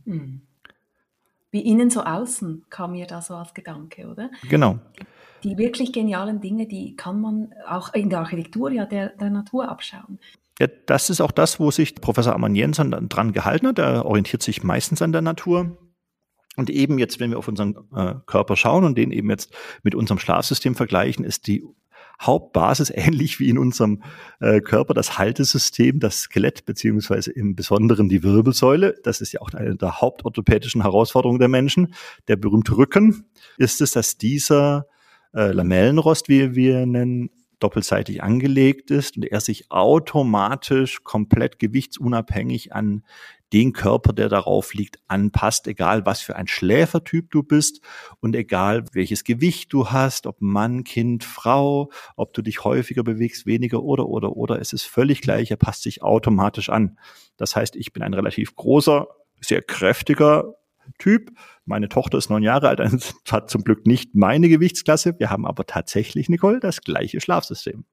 Hm. 0.06 0.42
Wie 1.52 1.60
innen 1.60 1.92
so 1.92 2.02
außen 2.02 2.66
kam 2.72 2.94
mir 2.94 3.06
da 3.06 3.22
so 3.22 3.36
als 3.36 3.54
Gedanke, 3.54 4.08
oder? 4.08 4.32
Genau. 4.50 4.80
Die 5.44 5.60
wirklich 5.60 5.94
genialen 5.94 6.42
Dinge, 6.42 6.66
die 6.66 6.96
kann 6.96 7.22
man 7.22 7.54
auch 7.68 7.94
in 7.94 8.10
der 8.10 8.22
Architektur 8.22 8.72
ja 8.72 8.88
der, 8.88 9.10
der 9.10 9.30
Natur 9.30 9.70
abschauen. 9.70 10.18
Ja, 10.60 10.66
das 10.88 11.12
ist 11.12 11.22
auch 11.22 11.32
das, 11.32 11.60
wo 11.60 11.70
sich 11.70 11.94
Professor 11.94 12.34
Amann 12.34 12.56
Jensen 12.56 13.10
dran 13.10 13.32
gehalten 13.32 13.68
hat. 13.68 13.78
Er 13.78 14.08
orientiert 14.08 14.42
sich 14.42 14.64
meistens 14.64 15.04
an 15.04 15.12
der 15.12 15.22
Natur. 15.22 15.78
Und 16.56 16.70
eben 16.70 17.00
jetzt, 17.00 17.20
wenn 17.20 17.32
wir 17.32 17.40
auf 17.40 17.48
unseren 17.48 17.76
äh, 17.96 18.16
Körper 18.26 18.56
schauen 18.56 18.84
und 18.84 18.98
den 18.98 19.12
eben 19.12 19.30
jetzt 19.30 19.54
mit 19.82 19.96
unserem 19.96 20.20
Schlafsystem 20.20 20.76
vergleichen, 20.76 21.26
ist 21.26 21.48
die 21.48 21.64
Hauptbasis 22.22 22.90
ähnlich 22.96 23.40
wie 23.40 23.50
in 23.50 23.58
unserem 23.58 24.04
äh, 24.40 24.62
Körper 24.62 24.94
das 24.94 25.18
Haltesystem, 25.18 26.00
das 26.00 26.22
Skelett 26.22 26.66
beziehungsweise 26.66 27.32
im 27.32 27.56
Besonderen 27.56 28.10
die 28.10 28.24
Wirbelsäule. 28.24 28.96
Das 29.04 29.22
ist 29.22 29.32
ja 29.32 29.42
auch 29.42 29.50
eine 29.54 29.76
der 29.76 30.02
hauptorthopädischen 30.02 30.82
Herausforderungen 30.82 31.40
der 31.40 31.50
Menschen. 31.50 31.94
Der 32.28 32.36
berühmte 32.36 32.78
Rücken 32.78 33.26
ist 33.58 33.82
es, 33.82 33.92
dass 33.92 34.18
dieser 34.18 34.86
äh, 35.34 35.52
Lamellenrost, 35.52 36.30
wie 36.30 36.56
wir 36.56 36.86
nennen, 36.86 37.30
doppelseitig 37.64 38.22
angelegt 38.22 38.92
ist 38.92 39.18
und 39.18 39.24
er 39.24 39.40
sich 39.40 39.72
automatisch 39.72 41.04
komplett 41.04 41.60
gewichtsunabhängig 41.60 42.74
an 42.74 43.04
den 43.54 43.72
Körper, 43.72 44.14
der 44.14 44.30
darauf 44.30 44.74
liegt, 44.74 44.98
anpasst, 45.08 45.68
egal 45.68 46.06
was 46.06 46.22
für 46.22 46.36
ein 46.36 46.48
Schläfertyp 46.48 47.30
du 47.30 47.44
bist 47.44 47.82
und 48.20 48.36
egal 48.36 48.84
welches 48.94 49.24
Gewicht 49.24 49.72
du 49.72 49.92
hast, 49.92 50.26
ob 50.26 50.42
Mann, 50.42 50.84
Kind, 50.84 51.24
Frau, 51.24 51.92
ob 52.16 52.34
du 52.34 52.42
dich 52.42 52.64
häufiger 52.64 53.04
bewegst, 53.04 53.46
weniger 53.46 53.84
oder 53.84 54.08
oder 54.08 54.36
oder, 54.36 54.60
es 54.60 54.74
ist 54.74 54.84
völlig 54.84 55.22
gleich, 55.22 55.52
er 55.52 55.58
passt 55.58 55.84
sich 55.84 56.02
automatisch 56.02 56.70
an. 56.70 56.98
Das 57.38 57.56
heißt, 57.56 57.76
ich 57.76 57.94
bin 57.94 58.02
ein 58.02 58.16
relativ 58.16 58.56
großer, 58.56 59.08
sehr 59.40 59.62
kräftiger 59.62 60.56
Typ. 60.98 61.32
Meine 61.66 61.90
Tochter 61.90 62.18
ist 62.18 62.30
neun 62.30 62.44
Jahre 62.44 62.70
alt, 62.70 62.80
hat 63.32 63.50
zum 63.50 63.64
Glück 63.64 63.86
nicht 63.86 64.16
meine 64.16 64.50
Gewichtsklasse. 64.50 65.16
Wir 65.20 65.30
haben 65.30 65.46
aber 65.46 65.66
tatsächlich, 65.66 66.30
Nicole, 66.30 66.60
das 66.60 66.82
gleiche 66.82 67.22
Schlafsystem. 67.22 67.86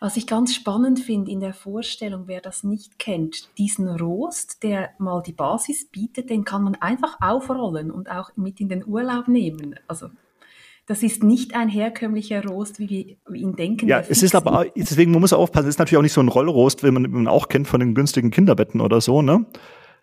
Was 0.00 0.16
ich 0.16 0.28
ganz 0.28 0.54
spannend 0.54 1.00
finde 1.00 1.30
in 1.30 1.40
der 1.40 1.54
Vorstellung, 1.54 2.24
wer 2.26 2.40
das 2.40 2.62
nicht 2.62 3.00
kennt, 3.00 3.48
diesen 3.58 3.88
Rost, 3.88 4.62
der 4.62 4.90
mal 4.98 5.22
die 5.22 5.32
Basis 5.32 5.88
bietet, 5.90 6.30
den 6.30 6.44
kann 6.44 6.62
man 6.62 6.76
einfach 6.76 7.16
aufrollen 7.20 7.90
und 7.90 8.08
auch 8.08 8.30
mit 8.36 8.60
in 8.60 8.68
den 8.68 8.86
Urlaub 8.86 9.26
nehmen. 9.26 9.74
Also 9.88 10.08
das 10.86 11.02
ist 11.02 11.22
nicht 11.22 11.54
ein 11.54 11.68
herkömmlicher 11.68 12.44
Rost, 12.44 12.78
wie 12.78 13.18
wir 13.28 13.34
ihn 13.34 13.56
denken. 13.56 13.88
Ja, 13.88 14.00
es 14.00 14.22
ist 14.22 14.34
aber, 14.34 14.66
deswegen 14.76 15.10
man 15.10 15.20
muss 15.20 15.32
aufpassen, 15.32 15.66
es 15.66 15.74
ist 15.74 15.78
natürlich 15.78 15.98
auch 15.98 16.02
nicht 16.02 16.12
so 16.12 16.22
ein 16.22 16.28
Rollrost, 16.28 16.84
wie 16.84 16.90
man, 16.92 17.04
wie 17.04 17.08
man 17.08 17.28
auch 17.28 17.48
kennt 17.48 17.66
von 17.66 17.80
den 17.80 17.94
günstigen 17.94 18.30
Kinderbetten 18.30 18.80
oder 18.80 19.00
so, 19.00 19.20
ne? 19.20 19.46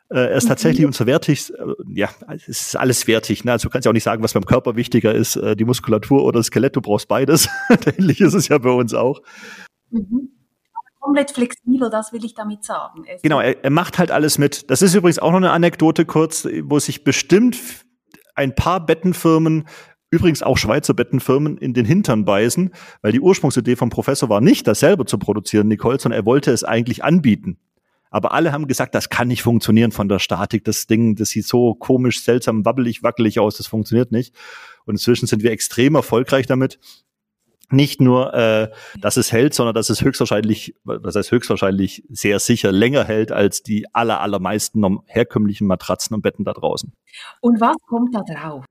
Äh, 0.09 0.19
er 0.19 0.35
ist 0.35 0.47
tatsächlich 0.47 0.81
mhm. 0.81 0.87
unser 0.87 1.05
wertig, 1.07 1.51
äh, 1.51 1.63
ja, 1.87 2.09
es 2.33 2.47
ist 2.47 2.75
alles 2.75 3.07
wertig. 3.07 3.43
Ne? 3.43 3.53
Also 3.53 3.67
du 3.67 3.71
kannst 3.71 3.85
ja 3.85 3.89
auch 3.89 3.93
nicht 3.93 4.03
sagen, 4.03 4.21
was 4.21 4.33
beim 4.33 4.45
Körper 4.45 4.75
wichtiger 4.75 5.13
ist, 5.13 5.35
äh, 5.35 5.55
die 5.55 5.65
Muskulatur 5.65 6.23
oder 6.23 6.39
das 6.39 6.47
Skelett, 6.47 6.75
du 6.75 6.81
brauchst 6.81 7.07
beides. 7.07 7.49
Ähnlich 7.97 8.21
ist 8.21 8.33
es 8.33 8.47
ja 8.47 8.57
bei 8.57 8.69
uns 8.69 8.93
auch. 8.93 9.21
Mhm. 9.89 10.29
Komplett 10.99 11.31
flexibel, 11.31 11.89
das 11.89 12.13
will 12.13 12.23
ich 12.25 12.33
damit 12.33 12.63
sagen. 12.63 13.03
Es 13.07 13.21
genau, 13.21 13.39
er, 13.39 13.63
er 13.63 13.69
macht 13.69 13.99
halt 13.99 14.09
alles 14.09 14.37
mit. 14.39 14.71
Das 14.71 14.81
ist 14.81 14.95
übrigens 14.95 15.19
auch 15.19 15.31
noch 15.31 15.37
eine 15.37 15.51
Anekdote 15.51 16.05
kurz, 16.05 16.47
wo 16.63 16.79
sich 16.79 17.03
bestimmt 17.03 17.57
ein 18.33 18.55
paar 18.55 18.83
Bettenfirmen 18.83 19.65
übrigens 20.11 20.43
auch 20.43 20.57
Schweizer 20.57 20.93
Bettenfirmen 20.93 21.57
in 21.57 21.73
den 21.73 21.85
Hintern 21.85 22.25
beißen, 22.25 22.71
weil 23.01 23.11
die 23.11 23.19
Ursprungsidee 23.19 23.75
vom 23.75 23.89
Professor 23.89 24.29
war 24.29 24.39
nicht, 24.39 24.65
das 24.65 24.79
selber 24.79 25.05
zu 25.05 25.17
produzieren, 25.17 25.67
Nicole, 25.67 25.99
sondern 25.99 26.21
er 26.21 26.25
wollte 26.25 26.51
es 26.51 26.63
eigentlich 26.63 27.03
anbieten. 27.03 27.57
Aber 28.15 28.31
alle 28.31 28.53
haben 28.53 28.65
gesagt, 28.67 28.95
das 28.95 29.09
kann 29.09 29.27
nicht 29.27 29.41
funktionieren 29.41 29.91
von 29.91 30.07
der 30.07 30.19
Statik. 30.19 30.63
Das 30.63 30.87
Ding, 30.87 31.17
das 31.17 31.31
sieht 31.31 31.45
so 31.45 31.73
komisch, 31.75 32.23
seltsam, 32.23 32.63
wabbelig, 32.63 33.03
wackelig 33.03 33.41
aus, 33.41 33.57
das 33.57 33.67
funktioniert 33.67 34.13
nicht. 34.13 34.33
Und 34.85 34.93
inzwischen 34.93 35.27
sind 35.27 35.43
wir 35.43 35.51
extrem 35.51 35.95
erfolgreich 35.95 36.45
damit 36.45 36.79
nicht 37.71 37.99
nur, 37.99 38.33
äh, 38.33 38.71
dass 39.01 39.17
es 39.17 39.33
hält, 39.33 39.53
sondern 39.53 39.75
dass 39.75 39.89
es 39.89 40.01
höchstwahrscheinlich, 40.01 40.75
was 40.85 41.13
heißt 41.13 41.29
höchstwahrscheinlich 41.29 42.05
sehr 42.07 42.39
sicher 42.39 42.71
länger 42.71 43.03
hält 43.03 43.33
als 43.33 43.63
die 43.63 43.85
aller, 43.93 44.21
allermeisten 44.21 44.99
herkömmlichen 45.07 45.67
Matratzen 45.67 46.15
und 46.15 46.21
Betten 46.21 46.45
da 46.45 46.53
draußen. 46.53 46.93
Und 47.41 47.59
was 47.59 47.75
kommt 47.85 48.15
da 48.15 48.21
drauf? 48.21 48.63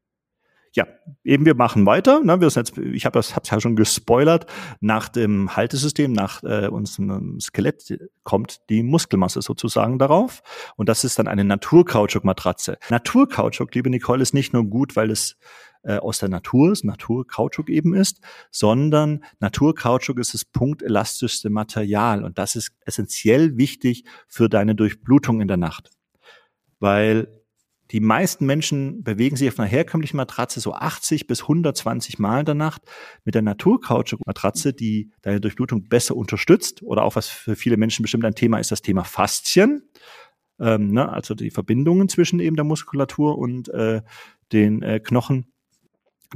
Ja, 0.74 0.86
eben 1.22 1.46
wir 1.46 1.54
machen 1.54 1.86
weiter. 1.86 2.20
Ne? 2.20 2.40
Wir 2.40 2.50
sind 2.50 2.68
jetzt, 2.68 2.78
ich 2.78 3.06
habe 3.06 3.18
das 3.18 3.36
hab's 3.36 3.50
ja 3.50 3.60
schon 3.60 3.76
gespoilert. 3.76 4.46
Nach 4.80 5.08
dem 5.08 5.56
Haltesystem, 5.56 6.12
nach 6.12 6.42
äh, 6.42 6.66
unserem 6.66 7.38
Skelett 7.40 7.96
kommt 8.24 8.68
die 8.68 8.82
Muskelmasse 8.82 9.40
sozusagen 9.40 9.98
darauf. 9.98 10.42
Und 10.76 10.88
das 10.88 11.04
ist 11.04 11.18
dann 11.18 11.28
eine 11.28 11.44
Naturkautschuk-Matratze. 11.44 12.78
Naturkautschuk, 12.90 13.72
liebe 13.74 13.88
Nicole, 13.88 14.22
ist 14.22 14.34
nicht 14.34 14.52
nur 14.52 14.64
gut, 14.64 14.96
weil 14.96 15.12
es 15.12 15.36
äh, 15.84 15.98
aus 15.98 16.18
der 16.18 16.28
Natur 16.28 16.72
ist, 16.72 16.84
Naturkautschuk 16.84 17.70
eben 17.70 17.94
ist, 17.94 18.20
sondern 18.50 19.24
Naturkautschuk 19.38 20.18
ist 20.18 20.34
das 20.34 20.44
punktelastischste 20.44 21.50
Material 21.50 22.24
und 22.24 22.38
das 22.38 22.56
ist 22.56 22.72
essentiell 22.84 23.56
wichtig 23.56 24.04
für 24.26 24.48
deine 24.48 24.74
Durchblutung 24.74 25.40
in 25.40 25.48
der 25.48 25.56
Nacht. 25.56 25.90
Weil 26.80 27.43
die 27.90 28.00
meisten 28.00 28.46
Menschen 28.46 29.02
bewegen 29.02 29.36
sich 29.36 29.48
auf 29.48 29.58
einer 29.58 29.68
herkömmlichen 29.68 30.16
Matratze 30.16 30.60
so 30.60 30.72
80 30.72 31.26
bis 31.26 31.42
120 31.42 32.18
Mal 32.18 32.40
in 32.40 32.46
der 32.46 32.54
Nacht. 32.54 32.82
Mit 33.24 33.34
der 33.34 33.42
Naturkautschuk-Matratze, 33.42 34.72
die 34.72 35.10
deine 35.22 35.40
Durchblutung 35.40 35.88
besser 35.88 36.16
unterstützt 36.16 36.82
oder 36.82 37.02
auch 37.04 37.16
was 37.16 37.28
für 37.28 37.56
viele 37.56 37.76
Menschen 37.76 38.02
bestimmt 38.02 38.24
ein 38.24 38.34
Thema 38.34 38.58
ist, 38.58 38.70
das 38.70 38.82
Thema 38.82 39.04
Faszien. 39.04 39.82
Ähm, 40.58 40.92
ne, 40.92 41.10
also 41.10 41.34
die 41.34 41.50
Verbindungen 41.50 42.08
zwischen 42.08 42.40
eben 42.40 42.56
der 42.56 42.64
Muskulatur 42.64 43.36
und 43.38 43.68
äh, 43.68 44.02
den 44.52 44.82
äh, 44.82 45.00
Knochen 45.00 45.46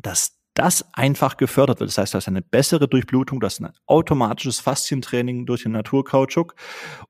dass 0.03 0.38
das 0.59 0.93
einfach 0.93 1.37
gefördert 1.37 1.79
wird. 1.79 1.89
Das 1.89 1.99
heißt, 1.99 2.15
du 2.15 2.17
hast 2.17 2.27
eine 2.27 2.43
bessere 2.43 2.89
Durchblutung, 2.89 3.39
du 3.39 3.47
hast 3.47 3.61
ein 3.61 3.71
automatisches 3.87 4.59
Faszientraining 4.59 5.47
durch 5.47 5.63
den 5.63 5.73
Naturkautschuk 5.73 6.57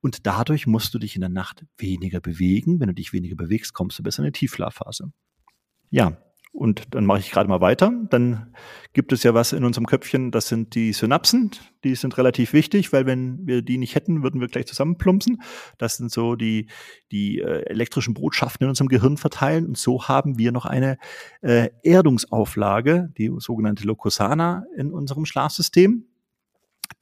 und 0.01 0.27
dadurch 0.27 0.67
musst 0.67 0.93
du 0.93 0.99
dich 0.99 1.15
in 1.15 1.23
der 1.23 1.31
Nacht 1.31 1.65
weniger 1.79 2.21
bewegen. 2.21 2.79
Wenn 2.79 2.89
du 2.89 2.95
dich 2.95 3.13
weniger 3.15 3.37
bewegst, 3.37 3.73
kommst 3.73 3.99
du 3.99 4.03
besser 4.03 4.21
in 4.21 4.27
eine 4.27 4.33
Tiefschlafphase. 4.33 5.13
Ja, 5.91 6.19
und 6.59 6.93
dann 6.93 7.07
mache 7.07 7.21
ich 7.21 7.31
gerade 7.31 7.49
mal 7.49 7.61
weiter. 7.61 7.93
Dann 8.11 8.53
gibt 8.93 9.13
es 9.13 9.23
ja 9.23 9.33
was 9.33 9.53
in 9.53 9.65
unserem 9.65 9.87
Köpfchen, 9.87 10.33
das 10.33 10.49
sind 10.49 10.75
die 10.75 10.93
Synapsen. 10.93 11.53
Die 11.85 11.95
sind 11.95 12.19
relativ 12.19 12.53
wichtig, 12.53 12.93
weil 12.93 13.07
wenn 13.07 13.47
wir 13.47 13.63
die 13.63 13.79
nicht 13.79 13.95
hätten, 13.95 14.25
würden 14.25 14.41
wir 14.41 14.49
gleich 14.49 14.67
zusammenplumpsen. 14.67 15.41
Das 15.79 15.99
sind 15.99 16.11
so 16.11 16.35
die, 16.35 16.67
die 17.13 17.39
äh, 17.39 17.63
elektrischen 17.67 18.15
Botschaften 18.15 18.65
in 18.65 18.71
unserem 18.71 18.89
Gehirn 18.89 19.17
verteilen. 19.19 19.67
Und 19.67 19.79
so 19.79 20.09
haben 20.09 20.37
wir 20.37 20.51
noch 20.51 20.67
eine 20.67 20.99
äh, 21.43 21.69
Erdungsauflage, 21.85 23.13
die 23.17 23.33
sogenannte 23.39 23.85
Locosana 23.85 24.65
in 24.77 24.93
unserem 24.93 25.27
Schlafsystem. 25.27 26.07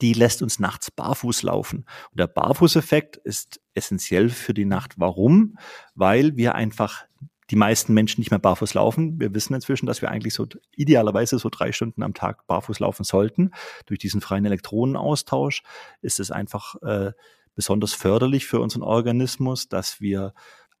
Die 0.01 0.13
lässt 0.13 0.43
uns 0.43 0.59
nachts 0.59 0.91
barfuß 0.91 1.41
laufen. 1.41 1.85
Und 2.11 2.19
der 2.19 2.27
Barfußeffekt 2.27 3.17
ist 3.17 3.59
essentiell 3.73 4.29
für 4.29 4.53
die 4.53 4.65
Nacht. 4.65 4.99
Warum? 4.99 5.57
Weil 5.95 6.37
wir 6.37 6.53
einfach 6.53 7.06
die 7.49 7.55
meisten 7.55 7.93
Menschen 7.93 8.21
nicht 8.21 8.31
mehr 8.31 8.39
barfuß 8.39 8.73
laufen. 8.73 9.19
Wir 9.19 9.33
wissen 9.33 9.53
inzwischen, 9.53 9.85
dass 9.85 10.01
wir 10.01 10.09
eigentlich 10.09 10.33
so 10.33 10.47
idealerweise 10.75 11.39
so 11.39 11.49
drei 11.49 11.71
Stunden 11.71 12.03
am 12.03 12.13
Tag 12.13 12.45
barfuß 12.47 12.79
laufen 12.79 13.03
sollten. 13.03 13.51
Durch 13.85 13.99
diesen 13.99 14.21
freien 14.21 14.45
Elektronenaustausch 14.45 15.63
ist 16.01 16.19
es 16.19 16.31
einfach 16.31 16.75
äh, 16.81 17.11
besonders 17.55 17.93
förderlich 17.93 18.45
für 18.45 18.59
unseren 18.59 18.83
Organismus, 18.83 19.69
dass 19.69 20.01
wir 20.01 20.33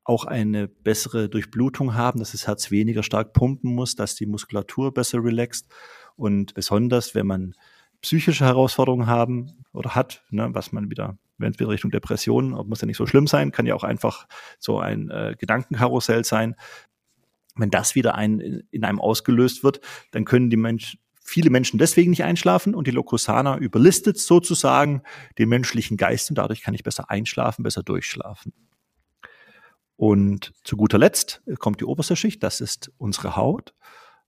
auch 0.03 0.25
eine 0.25 0.67
bessere 0.67 1.27
Durchblutung 1.27 1.93
haben, 1.95 2.19
dass 2.19 2.31
das 2.31 2.47
Herz 2.47 2.71
weniger 2.71 3.03
stark 3.03 3.33
pumpen 3.33 3.73
muss, 3.75 3.95
dass 3.95 4.15
die 4.15 4.25
Muskulatur 4.25 4.93
besser 4.93 5.23
relaxt 5.23 5.67
und 6.15 6.53
besonders, 6.53 7.13
wenn 7.13 7.27
man 7.27 7.55
psychische 8.01 8.45
Herausforderungen 8.45 9.07
haben 9.07 9.65
oder 9.73 9.95
hat, 9.95 10.23
ne, 10.29 10.49
was 10.53 10.71
man 10.71 10.89
wieder 10.89 11.17
wenn 11.37 11.51
es 11.51 11.59
wieder 11.59 11.69
Richtung 11.69 11.91
Depression, 11.91 12.51
muss 12.67 12.81
ja 12.81 12.87
nicht 12.87 12.97
so 12.97 13.05
schlimm 13.05 13.27
sein, 13.27 13.51
kann 13.51 13.65
ja 13.65 13.75
auch 13.75 13.83
einfach 13.83 14.27
so 14.59 14.79
ein 14.79 15.09
äh, 15.09 15.35
Gedankenkarussell 15.37 16.23
sein. 16.23 16.55
Wenn 17.55 17.71
das 17.71 17.95
wieder 17.95 18.15
ein, 18.15 18.63
in 18.71 18.83
einem 18.83 18.99
ausgelöst 18.99 19.63
wird, 19.63 19.81
dann 20.11 20.25
können 20.25 20.49
die 20.49 20.57
Menschen, 20.57 20.99
viele 21.23 21.49
Menschen 21.49 21.77
deswegen 21.77 22.11
nicht 22.11 22.23
einschlafen 22.23 22.73
und 22.73 22.87
die 22.87 22.91
Locusana 22.91 23.57
überlistet 23.57 24.17
sozusagen 24.17 25.01
den 25.37 25.49
menschlichen 25.49 25.97
Geist 25.97 26.29
und 26.29 26.37
dadurch 26.37 26.61
kann 26.61 26.73
ich 26.73 26.83
besser 26.83 27.09
einschlafen, 27.09 27.63
besser 27.63 27.83
durchschlafen. 27.83 28.53
Und 29.97 30.53
zu 30.63 30.77
guter 30.77 30.99
Letzt 30.99 31.41
kommt 31.59 31.81
die 31.81 31.85
oberste 31.85 32.15
Schicht, 32.15 32.43
das 32.43 32.61
ist 32.61 32.91
unsere 32.97 33.35
Haut. 33.35 33.73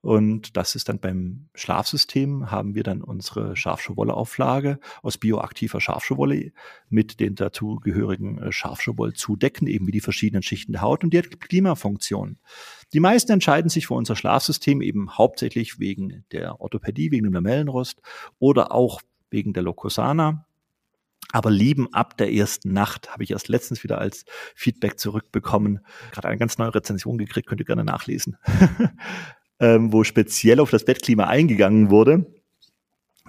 Und 0.02 0.56
das 0.56 0.76
ist 0.76 0.88
dann 0.88 1.00
beim 1.00 1.50
Schlafsystem, 1.56 2.52
haben 2.52 2.74
wir 2.74 2.84
dann 2.84 3.02
unsere 3.02 3.58
Schafschuhwolle-Auflage 3.58 4.80
aus 5.02 5.18
bioaktiver 5.18 5.82
Schafschuhwolle 5.82 6.54
mit 6.90 7.20
den 7.20 7.36
dazugehörigen 7.36 8.42
äh, 8.42 8.52
Schafschuhwoll-Zudecken, 8.52 9.68
eben 9.68 9.88
wie 9.88 9.92
die 9.92 10.00
verschiedenen 10.00 10.42
Schichten 10.42 10.72
der 10.72 10.82
Haut 10.82 11.04
und 11.04 11.14
die 11.14 11.18
hat 11.18 11.42
Klimafunktion. 11.42 12.38
Die 12.94 13.02
meisten 13.02 13.34
entscheiden 13.34 13.70
sich 13.70 13.88
für 13.88 13.94
unser 13.94 14.16
Schlafsystem 14.16 14.82
eben 14.82 15.18
hauptsächlich 15.18 15.80
wegen 15.80 16.24
der 16.32 16.62
Orthopädie, 16.62 17.12
wegen 17.12 17.26
dem 17.26 17.34
Lamellenrost 17.34 18.02
oder 18.40 18.72
auch 18.72 19.02
wegen 19.30 19.52
der 19.52 19.64
Locosana, 19.64 20.46
aber 21.32 21.52
lieben 21.52 21.94
ab 21.94 22.18
der 22.18 22.34
ersten 22.34 22.74
Nacht 22.74 23.12
habe 23.12 23.24
ich 23.24 23.32
erst 23.32 23.50
letztens 23.50 23.84
wieder 23.84 24.00
als 24.00 24.26
Feedback 24.56 25.00
zurückbekommen. 25.00 25.82
Gerade 26.12 26.28
eine 26.28 26.38
ganz 26.38 26.58
neue 26.58 26.74
Rezension 26.74 27.18
gekriegt, 27.18 27.48
könnt 27.48 27.62
ihr 27.62 27.66
gerne 27.66 27.84
nachlesen. 27.84 28.38
ähm, 29.60 29.92
wo 29.94 30.04
speziell 30.04 30.60
auf 30.60 30.72
das 30.72 30.86
Bettklima 30.86 31.26
eingegangen 31.26 31.90
wurde, 31.90 32.26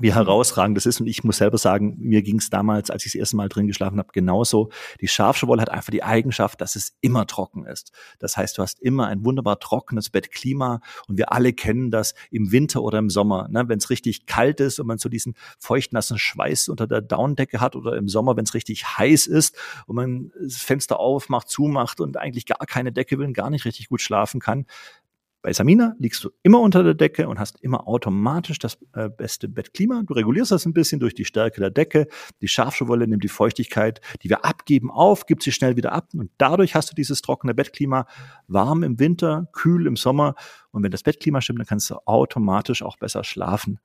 wie 0.00 0.14
herausragend 0.14 0.76
das 0.76 0.86
ist. 0.86 1.00
Und 1.00 1.06
ich 1.06 1.24
muss 1.24 1.38
selber 1.38 1.58
sagen, 1.58 1.96
mir 1.98 2.22
ging 2.22 2.38
es 2.38 2.50
damals, 2.50 2.90
als 2.90 3.04
ich 3.04 3.12
das 3.12 3.18
erste 3.18 3.36
Mal 3.36 3.48
drin 3.48 3.66
geschlafen 3.66 3.98
habe, 3.98 4.08
genauso. 4.12 4.70
Die 5.00 5.08
Schafschuhwolle 5.08 5.62
hat 5.62 5.70
einfach 5.70 5.90
die 5.90 6.02
Eigenschaft, 6.02 6.60
dass 6.60 6.76
es 6.76 6.96
immer 7.00 7.26
trocken 7.26 7.66
ist. 7.66 7.92
Das 8.18 8.36
heißt, 8.36 8.56
du 8.58 8.62
hast 8.62 8.80
immer 8.80 9.06
ein 9.06 9.24
wunderbar 9.24 9.60
trockenes 9.60 10.10
Bettklima 10.10 10.80
und 11.06 11.18
wir 11.18 11.32
alle 11.32 11.52
kennen 11.52 11.90
das 11.90 12.14
im 12.30 12.50
Winter 12.52 12.82
oder 12.82 12.98
im 12.98 13.10
Sommer. 13.10 13.48
Ne? 13.48 13.68
Wenn 13.68 13.78
es 13.78 13.90
richtig 13.90 14.26
kalt 14.26 14.60
ist 14.60 14.80
und 14.80 14.86
man 14.86 14.98
so 14.98 15.08
diesen 15.08 15.34
feuchtnassen 15.58 16.18
Schweiß 16.18 16.68
unter 16.68 16.86
der 16.86 17.02
Daunendecke 17.02 17.60
hat 17.60 17.76
oder 17.76 17.96
im 17.96 18.08
Sommer, 18.08 18.36
wenn 18.36 18.44
es 18.44 18.54
richtig 18.54 18.98
heiß 18.98 19.26
ist 19.26 19.56
und 19.86 19.96
man 19.96 20.32
das 20.40 20.56
Fenster 20.56 20.98
aufmacht, 20.98 21.48
zumacht 21.48 22.00
und 22.00 22.16
eigentlich 22.16 22.46
gar 22.46 22.66
keine 22.66 22.92
Decke 22.92 23.18
will 23.18 23.26
und 23.26 23.34
gar 23.34 23.50
nicht 23.50 23.64
richtig 23.64 23.88
gut 23.88 24.00
schlafen 24.00 24.40
kann, 24.40 24.66
bei 25.42 25.52
Samina 25.52 25.94
liegst 25.98 26.22
du 26.22 26.30
immer 26.42 26.60
unter 26.60 26.82
der 26.82 26.94
Decke 26.94 27.28
und 27.28 27.38
hast 27.38 27.60
immer 27.62 27.88
automatisch 27.88 28.58
das 28.58 28.78
äh, 28.92 29.08
beste 29.08 29.48
Bettklima. 29.48 30.02
Du 30.06 30.14
regulierst 30.14 30.52
das 30.52 30.66
ein 30.66 30.74
bisschen 30.74 31.00
durch 31.00 31.14
die 31.14 31.24
Stärke 31.24 31.60
der 31.60 31.70
Decke. 31.70 32.08
Die 32.42 32.48
Schafschuhwolle 32.48 33.06
nimmt 33.06 33.24
die 33.24 33.28
Feuchtigkeit, 33.28 34.00
die 34.22 34.28
wir 34.28 34.44
abgeben, 34.44 34.90
auf, 34.90 35.26
gibt 35.26 35.42
sie 35.42 35.52
schnell 35.52 35.76
wieder 35.76 35.92
ab 35.92 36.08
und 36.14 36.30
dadurch 36.38 36.74
hast 36.74 36.90
du 36.90 36.94
dieses 36.94 37.22
trockene 37.22 37.54
Bettklima, 37.54 38.06
warm 38.48 38.82
im 38.82 38.98
Winter, 38.98 39.48
kühl 39.52 39.86
im 39.86 39.96
Sommer. 39.96 40.34
Und 40.72 40.82
wenn 40.82 40.90
das 40.90 41.02
Bettklima 41.02 41.40
stimmt, 41.40 41.60
dann 41.60 41.66
kannst 41.66 41.90
du 41.90 41.96
automatisch 42.04 42.82
auch 42.82 42.98
besser 42.98 43.24
schlafen. 43.24 43.78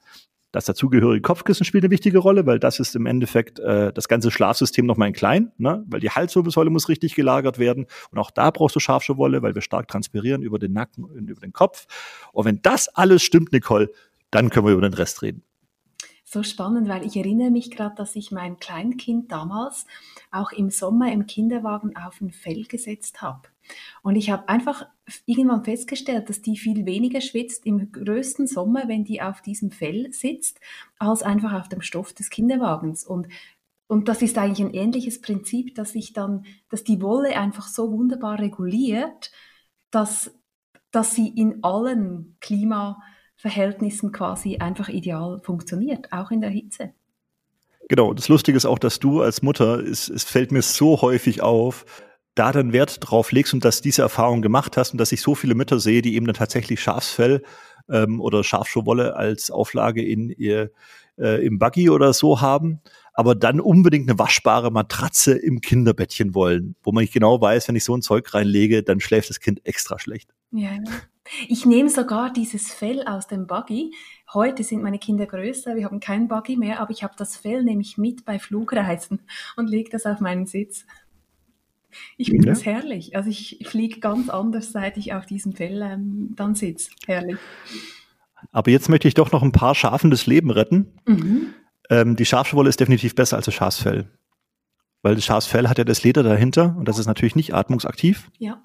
Das 0.56 0.64
dazugehörige 0.64 1.22
Kopfkissen 1.22 1.66
spielt 1.66 1.84
eine 1.84 1.92
wichtige 1.92 2.18
Rolle, 2.18 2.46
weil 2.46 2.60
das 2.60 2.80
ist 2.80 2.96
im 2.96 3.08
Endeffekt 3.08 3.60
äh, 3.60 3.92
das 3.92 4.08
ganze 4.08 4.32
Schlafsystem 4.32 4.86
noch 4.86 4.96
mal 4.96 5.08
in 5.08 5.12
klein, 5.12 5.52
ne? 5.58 5.84
weil 5.88 6.00
die 6.00 6.10
Halswirbelsäule 6.10 6.70
muss 6.70 6.88
richtig 6.88 7.14
gelagert 7.14 7.60
werden 7.60 7.88
und 8.10 8.20
auch 8.20 8.32
da 8.32 8.52
brauchst 8.52 8.74
du 8.74 8.80
scharfe 8.80 9.18
Wolle, 9.18 9.42
weil 9.42 9.54
wir 9.54 9.62
stark 9.62 9.90
transpirieren 9.90 10.44
über 10.44 10.58
den 10.58 10.72
Nacken 10.72 11.04
und 11.04 11.30
über 11.30 11.42
den 11.42 11.52
Kopf. 11.52 11.88
Und 12.32 12.46
wenn 12.46 12.62
das 12.62 12.88
alles 12.88 13.22
stimmt, 13.22 13.52
Nicole, 13.52 13.92
dann 14.32 14.50
können 14.50 14.66
wir 14.66 14.72
über 14.72 14.90
den 14.90 14.94
Rest 14.94 15.22
reden 15.24 15.44
so 16.24 16.42
spannend, 16.42 16.90
weil 16.90 17.06
ich 17.06 17.16
erinnere 17.16 17.52
mich 17.52 17.70
gerade, 17.70 17.96
dass 17.96 18.16
ich 18.16 18.32
mein 18.32 18.58
Kleinkind 18.58 19.32
damals 19.32 19.86
auch 20.32 20.52
im 20.52 20.70
Sommer 20.70 21.12
im 21.12 21.28
Kinderwagen 21.28 21.96
auf 21.96 22.20
ein 22.20 22.32
Fell 22.32 22.64
gesetzt 22.64 23.22
habe. 23.22 23.44
Und 24.02 24.16
ich 24.16 24.32
habe 24.32 24.50
einfach 24.50 24.88
irgendwann 25.26 25.64
festgestellt, 25.64 26.30
dass 26.30 26.42
die 26.42 26.58
viel 26.58 26.86
weniger 26.86 27.22
schwitzt 27.22 27.66
im 27.66 27.92
größten 27.92 28.48
Sommer, 28.48 28.88
wenn 28.88 29.04
die 29.04 29.22
auf 29.22 29.42
diesem 29.42 29.72
Fell 29.72 30.12
sitzt, 30.12 30.60
als 30.98 31.22
einfach 31.22 31.54
auf 31.54 31.70
dem 31.70 31.82
Stoff 31.82 32.14
des 32.14 32.30
Kinderwagens. 32.30 33.04
Und 33.04 33.28
und 33.88 34.08
das 34.08 34.22
ist 34.22 34.38
eigentlich 34.38 34.66
ein 34.66 34.74
ähnliches 34.74 35.22
Prinzip, 35.22 35.76
dass 35.76 35.92
sich 35.92 36.12
dann, 36.12 36.46
dass 36.70 36.84
die 36.84 37.02
Wolle 37.02 37.38
einfach 37.38 37.68
so 37.68 37.92
wunderbar 37.92 38.40
reguliert, 38.40 39.32
dass, 39.92 40.32
dass 40.92 41.14
sie 41.14 41.28
in 41.28 41.64
allen 41.64 42.36
Klima 42.40 43.00
Verhältnissen 43.36 44.12
quasi 44.12 44.58
einfach 44.58 44.90
ideal 44.90 45.40
funktioniert, 45.44 46.12
auch 46.12 46.32
in 46.32 46.42
der 46.42 46.50
Hitze. 46.50 46.94
Genau, 47.90 48.14
das 48.14 48.30
Lustige 48.30 48.58
ist 48.58 48.66
auch, 48.66 48.80
dass 48.80 49.00
du 49.00 49.22
als 49.22 49.44
Mutter, 49.44 49.80
es, 49.80 50.10
es 50.10 50.24
fällt 50.24 50.52
mir 50.52 50.64
so 50.64 51.02
häufig 51.02 51.42
auf, 51.42 51.86
da 52.36 52.52
dann 52.52 52.74
Wert 52.74 52.98
drauf 53.02 53.32
legst 53.32 53.54
und 53.54 53.66
dass 53.66 53.82
diese 53.82 54.02
Erfahrung 54.02 54.42
gemacht 54.42 54.78
hast 54.78 54.92
und 54.92 55.00
dass 55.00 55.12
ich 55.12 55.22
so 55.22 55.36
viele 55.36 55.56
Mütter 55.56 55.80
sehe, 55.80 56.02
die 56.02 56.16
eben 56.16 56.26
dann 56.26 56.36
tatsächlich 56.36 56.82
Schafsfell 56.82 57.42
ähm, 57.90 58.20
oder 58.22 58.44
Schafschuhwolle 58.44 59.16
als 59.16 59.52
Auflage 59.52 60.04
in 60.06 60.30
ihr 60.30 60.72
äh, 61.18 61.46
im 61.46 61.60
Buggy 61.60 61.90
oder 61.90 62.14
so 62.14 62.42
haben, 62.42 62.82
aber 63.14 63.36
dann 63.36 63.62
unbedingt 63.62 64.10
eine 64.10 64.20
waschbare 64.20 64.72
Matratze 64.72 65.34
im 65.34 65.62
Kinderbettchen 65.62 66.36
wollen, 66.36 66.76
wo 66.84 66.92
man 66.92 67.04
nicht 67.04 67.14
genau 67.14 67.40
weiß, 67.40 67.68
wenn 67.68 67.76
ich 67.76 67.86
so 67.86 67.96
ein 67.96 68.02
Zeug 68.02 68.34
reinlege, 68.34 68.84
dann 68.84 69.00
schläft 69.00 69.30
das 69.30 69.40
Kind 69.40 69.66
extra 69.66 70.00
schlecht. 70.00 70.34
Ja, 70.52 70.72
ich 71.48 71.66
nehme 71.66 71.90
sogar 71.90 72.32
dieses 72.32 72.72
Fell 72.72 73.04
aus 73.08 73.28
dem 73.28 73.48
Buggy. 73.48 73.94
Heute 74.34 74.64
sind 74.64 74.84
meine 74.84 75.00
Kinder 75.00 75.26
größer, 75.26 75.76
wir 75.76 75.86
haben 75.86 76.00
kein 76.00 76.28
Buggy 76.28 76.58
mehr, 76.58 76.80
aber 76.80 76.92
ich 76.92 77.04
habe 77.04 77.14
das 77.18 77.38
Fell 77.38 77.64
nämlich 77.64 77.98
mit 77.98 78.26
bei 78.26 78.38
Flugreisen 78.38 79.22
und 79.56 79.70
lege 79.70 79.90
das 79.90 80.06
auf 80.06 80.20
meinen 80.20 80.46
Sitz. 80.46 80.86
Ich 82.18 82.30
finde 82.30 82.48
ja. 82.48 82.54
das 82.54 82.66
herrlich. 82.66 83.16
Also 83.16 83.30
ich 83.30 83.60
fliege 83.66 84.00
ganz 84.00 84.30
anders, 84.30 84.72
seit 84.72 84.98
ich 84.98 85.14
auf 85.14 85.26
diesem 85.26 85.54
Fell 85.54 85.82
ähm, 85.82 86.34
dann 86.36 86.56
sitze. 86.56 86.92
Herrlich. 87.06 87.38
Aber 88.52 88.72
jetzt 88.72 88.90
möchte 88.90 89.08
ich 89.08 89.14
doch 89.14 89.32
noch 89.32 89.44
ein 89.44 89.52
paar 89.52 89.76
Schafen 89.76 90.12
das 90.12 90.28
Leben 90.28 90.52
retten. 90.52 90.94
Mhm. 91.06 91.54
Ähm, 91.90 92.16
die 92.16 92.26
Schafswolle 92.26 92.70
ist 92.70 92.80
definitiv 92.80 93.16
besser 93.16 93.38
als 93.38 93.46
das 93.46 93.54
Schafsfell. 93.54 94.10
Weil 95.02 95.16
das 95.16 95.26
Schafsfell 95.26 95.68
hat 95.68 95.78
ja 95.78 95.84
das 95.84 96.04
Leder 96.04 96.24
dahinter 96.24 96.76
und 96.78 96.88
das 96.88 96.98
ist 96.98 97.06
natürlich 97.06 97.36
nicht 97.36 97.54
atmungsaktiv. 97.54 98.30
Ja. 98.40 98.64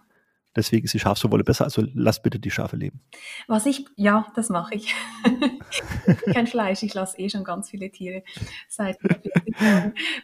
Deswegen 0.56 0.84
ist 0.84 0.94
die 0.94 0.98
Schafswolle 0.98 1.44
besser. 1.44 1.64
Also 1.64 1.84
lass 1.94 2.22
bitte 2.22 2.38
die 2.38 2.50
Schafe 2.50 2.76
leben. 2.76 3.00
Was 3.46 3.66
ich, 3.66 3.86
ja, 3.96 4.26
das 4.34 4.48
mache 4.48 4.74
ich. 4.74 4.94
Kein 6.32 6.46
Fleisch, 6.46 6.82
ich 6.82 6.94
lasse 6.94 7.18
eh 7.18 7.28
schon 7.28 7.44
ganz 7.44 7.70
viele 7.70 7.90
Tiere 7.90 8.22
seit 8.68 8.98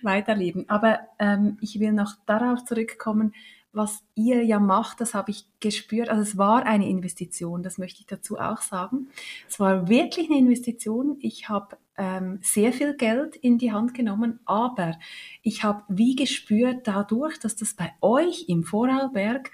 weiterleben. 0.02 0.68
Aber 0.68 1.00
ähm, 1.18 1.58
ich 1.60 1.78
will 1.78 1.92
noch 1.92 2.14
darauf 2.26 2.64
zurückkommen, 2.64 3.32
was 3.76 4.02
ihr 4.14 4.42
ja 4.42 4.58
macht, 4.58 5.02
das 5.02 5.12
habe 5.12 5.30
ich 5.30 5.44
gespürt. 5.60 6.08
Also 6.08 6.22
es 6.22 6.38
war 6.38 6.64
eine 6.64 6.88
Investition, 6.88 7.62
das 7.62 7.76
möchte 7.76 8.00
ich 8.00 8.06
dazu 8.06 8.38
auch 8.38 8.62
sagen. 8.62 9.08
Es 9.48 9.60
war 9.60 9.86
wirklich 9.88 10.30
eine 10.30 10.38
Investition. 10.38 11.18
Ich 11.20 11.50
habe 11.50 11.76
ähm, 11.98 12.38
sehr 12.40 12.72
viel 12.72 12.96
Geld 12.96 13.36
in 13.36 13.58
die 13.58 13.72
Hand 13.72 13.92
genommen, 13.92 14.40
aber 14.46 14.98
ich 15.42 15.62
habe 15.62 15.82
wie 15.88 16.16
gespürt 16.16 16.86
dadurch, 16.88 17.38
dass 17.38 17.54
das 17.54 17.74
bei 17.74 17.92
euch 18.00 18.46
im 18.48 18.64
Vorarlberg 18.64 19.50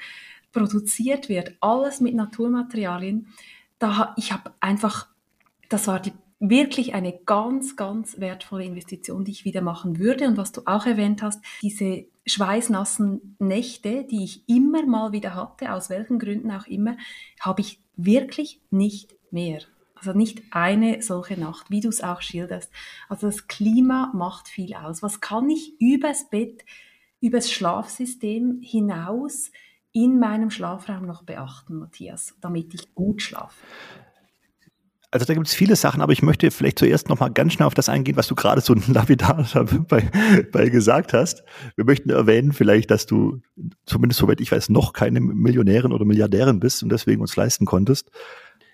produziert 0.53 1.29
wird, 1.29 1.57
alles 1.61 2.01
mit 2.01 2.15
Naturmaterialien, 2.15 3.29
da 3.79 4.15
ich 4.17 4.33
habe 4.33 4.53
einfach, 4.61 5.09
das 5.69 5.87
war 5.89 6.01
die 6.01 6.13
wirklich 6.39 6.95
eine 6.95 7.17
ganz, 7.25 7.77
ganz 7.77 8.19
wertvolle 8.19 8.65
Investition, 8.65 9.25
die 9.25 9.31
ich 9.31 9.45
wieder 9.45 9.63
machen 9.63 9.99
würde. 9.99 10.27
Und 10.27 10.37
was 10.37 10.51
du 10.51 10.63
auch 10.67 10.87
erwähnt 10.87 11.23
hast, 11.23 11.41
diese 11.63 12.05
schweißnassen 12.27 13.37
Nächte, 13.39 14.05
die 14.05 14.25
ich 14.25 14.49
immer 14.49 14.85
mal 14.85 15.13
wieder 15.13 15.35
hatte, 15.35 15.73
aus 15.73 15.89
welchen 15.89 16.19
Gründen 16.19 16.51
auch 16.51 16.67
immer, 16.67 16.97
habe 17.41 17.61
ich 17.61 17.81
wirklich 17.97 18.61
nicht 18.71 19.15
mehr. 19.31 19.61
Also 19.95 20.13
nicht 20.19 20.43
eine 20.51 21.01
solche 21.01 21.39
Nacht, 21.39 21.71
wie 21.71 21.81
du 21.81 21.89
es 21.89 22.03
auch 22.03 22.23
schilderst. 22.23 22.73
Also 23.09 23.29
das 23.29 23.47
Klima 23.47 24.11
macht 24.13 24.49
viel 24.49 24.75
aus. 24.75 25.01
Was 25.01 25.21
kann 25.21 25.49
ich 25.49 25.81
übers 25.81 26.29
Bett, 26.29 26.65
übers 27.21 27.53
Schlafsystem 27.53 28.61
hinaus 28.63 29.53
in 29.93 30.19
meinem 30.19 30.51
Schlafraum 30.51 31.07
noch 31.07 31.23
beachten, 31.23 31.77
Matthias, 31.77 32.35
damit 32.41 32.75
ich 32.75 32.95
gut 32.95 33.23
schlafe? 33.23 33.55
Also 35.13 35.27
da 35.27 35.35
gibt 35.35 35.47
es 35.47 35.53
viele 35.53 35.77
Sachen, 35.77 36.01
aber 36.01 36.15
ich 36.15 36.23
möchte 36.23 36.51
vielleicht 36.51 36.79
zuerst 36.79 37.11
noch 37.11 37.21
mal 37.21 37.29
ganz 37.29 37.53
schnell 37.53 37.67
auf 37.67 37.75
das 37.75 37.91
eingehen, 37.91 38.17
was 38.17 38.29
du 38.29 38.35
gerade 38.35 38.63
so 38.63 38.75
lapidar 38.89 39.47
bei, 39.89 40.11
bei 40.51 40.69
gesagt 40.71 41.13
hast. 41.13 41.45
Wir 41.77 41.85
möchten 41.85 42.09
erwähnen 42.09 42.53
vielleicht, 42.53 42.91
dass 42.91 43.05
du 43.05 43.43
zumindest 43.85 44.21
soweit 44.21 44.41
ich 44.41 44.51
weiß 44.51 44.71
noch 44.71 44.95
keine 44.95 45.21
Millionärin 45.21 45.93
oder 45.93 46.07
Milliardärin 46.07 46.61
bist 46.61 46.83
und 46.83 46.89
deswegen 46.89 47.21
uns 47.21 47.37
leisten 47.37 47.67
konntest. 47.67 48.11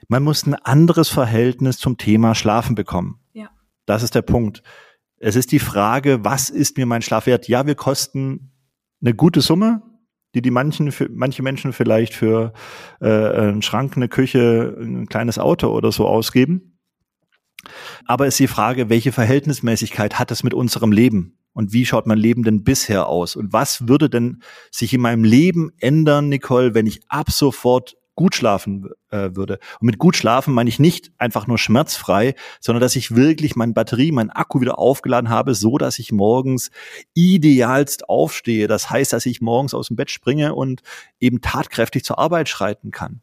Man 0.06 0.22
muss 0.22 0.46
ein 0.46 0.54
anderes 0.54 1.08
Verhältnis 1.08 1.78
zum 1.78 1.96
Thema 1.96 2.36
Schlafen 2.36 2.76
bekommen. 2.76 3.18
Ja. 3.32 3.50
Das 3.84 4.04
ist 4.04 4.14
der 4.14 4.22
Punkt. 4.22 4.62
Es 5.16 5.34
ist 5.34 5.50
die 5.50 5.58
Frage, 5.58 6.24
was 6.24 6.50
ist 6.50 6.76
mir 6.76 6.86
mein 6.86 7.02
Schlaf 7.02 7.26
wert? 7.26 7.48
Ja, 7.48 7.66
wir 7.66 7.74
kosten 7.74 8.52
eine 9.00 9.12
gute 9.12 9.40
Summe, 9.40 9.82
die 10.38 10.48
die 10.48 10.50
manchen 10.52 10.92
für, 10.92 11.08
manche 11.10 11.42
Menschen 11.42 11.72
vielleicht 11.72 12.14
für 12.14 12.52
äh, 13.00 13.08
einen 13.08 13.62
Schrank, 13.62 13.96
eine 13.96 14.08
Küche, 14.08 14.76
ein 14.80 15.06
kleines 15.06 15.38
Auto 15.38 15.68
oder 15.68 15.92
so 15.92 16.06
ausgeben. 16.06 16.78
Aber 18.06 18.26
ist 18.26 18.38
die 18.38 18.46
Frage, 18.46 18.88
welche 18.88 19.12
Verhältnismäßigkeit 19.12 20.18
hat 20.18 20.30
es 20.30 20.42
mit 20.42 20.54
unserem 20.54 20.92
Leben? 20.92 21.38
Und 21.52 21.72
wie 21.72 21.84
schaut 21.84 22.06
mein 22.06 22.18
Leben 22.18 22.44
denn 22.44 22.62
bisher 22.62 23.08
aus? 23.08 23.34
Und 23.34 23.52
was 23.52 23.88
würde 23.88 24.08
denn 24.08 24.42
sich 24.70 24.94
in 24.94 25.00
meinem 25.00 25.24
Leben 25.24 25.72
ändern, 25.78 26.28
Nicole, 26.28 26.74
wenn 26.74 26.86
ich 26.86 27.00
ab 27.08 27.30
sofort 27.30 27.96
gut 28.18 28.34
schlafen 28.34 28.90
äh, 29.10 29.30
würde. 29.34 29.60
Und 29.78 29.86
mit 29.86 29.98
gut 29.98 30.16
schlafen 30.16 30.52
meine 30.52 30.68
ich 30.68 30.80
nicht 30.80 31.12
einfach 31.18 31.46
nur 31.46 31.56
schmerzfrei, 31.56 32.34
sondern 32.58 32.80
dass 32.80 32.96
ich 32.96 33.14
wirklich 33.14 33.54
meine 33.54 33.74
Batterie, 33.74 34.10
meinen 34.10 34.30
Akku 34.30 34.60
wieder 34.60 34.80
aufgeladen 34.80 35.30
habe, 35.30 35.54
so 35.54 35.78
dass 35.78 36.00
ich 36.00 36.10
morgens 36.10 36.72
idealst 37.14 38.08
aufstehe. 38.08 38.66
Das 38.66 38.90
heißt, 38.90 39.12
dass 39.12 39.24
ich 39.24 39.40
morgens 39.40 39.72
aus 39.72 39.86
dem 39.86 39.94
Bett 39.94 40.10
springe 40.10 40.56
und 40.56 40.82
eben 41.20 41.40
tatkräftig 41.42 42.02
zur 42.02 42.18
Arbeit 42.18 42.48
schreiten 42.48 42.90
kann. 42.90 43.20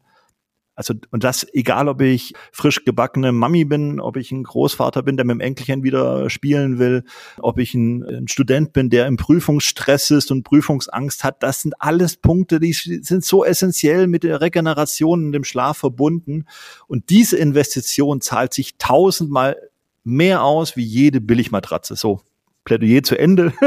Also, 0.76 0.92
und 1.10 1.24
das, 1.24 1.46
egal 1.54 1.88
ob 1.88 2.02
ich 2.02 2.34
frisch 2.52 2.84
gebackene 2.84 3.32
Mami 3.32 3.64
bin, 3.64 3.98
ob 3.98 4.18
ich 4.18 4.30
ein 4.30 4.44
Großvater 4.44 5.02
bin, 5.02 5.16
der 5.16 5.24
mit 5.24 5.34
dem 5.34 5.40
Enkelchen 5.40 5.82
wieder 5.82 6.28
spielen 6.28 6.78
will, 6.78 7.02
ob 7.38 7.58
ich 7.58 7.72
ein, 7.74 8.02
ein 8.04 8.28
Student 8.28 8.74
bin, 8.74 8.90
der 8.90 9.06
im 9.06 9.16
Prüfungsstress 9.16 10.10
ist 10.10 10.30
und 10.30 10.42
Prüfungsangst 10.42 11.24
hat, 11.24 11.42
das 11.42 11.62
sind 11.62 11.80
alles 11.80 12.18
Punkte, 12.18 12.60
die 12.60 12.74
sind 12.74 13.24
so 13.24 13.42
essentiell 13.42 14.06
mit 14.06 14.22
der 14.22 14.42
Regeneration 14.42 15.24
und 15.24 15.32
dem 15.32 15.44
Schlaf 15.44 15.78
verbunden. 15.78 16.44
Und 16.86 17.08
diese 17.08 17.38
Investition 17.38 18.20
zahlt 18.20 18.52
sich 18.52 18.76
tausendmal 18.76 19.56
mehr 20.04 20.44
aus 20.44 20.76
wie 20.76 20.84
jede 20.84 21.22
Billigmatratze. 21.22 21.96
So, 21.96 22.20
Plädoyer 22.64 23.02
zu 23.02 23.18
Ende. 23.18 23.54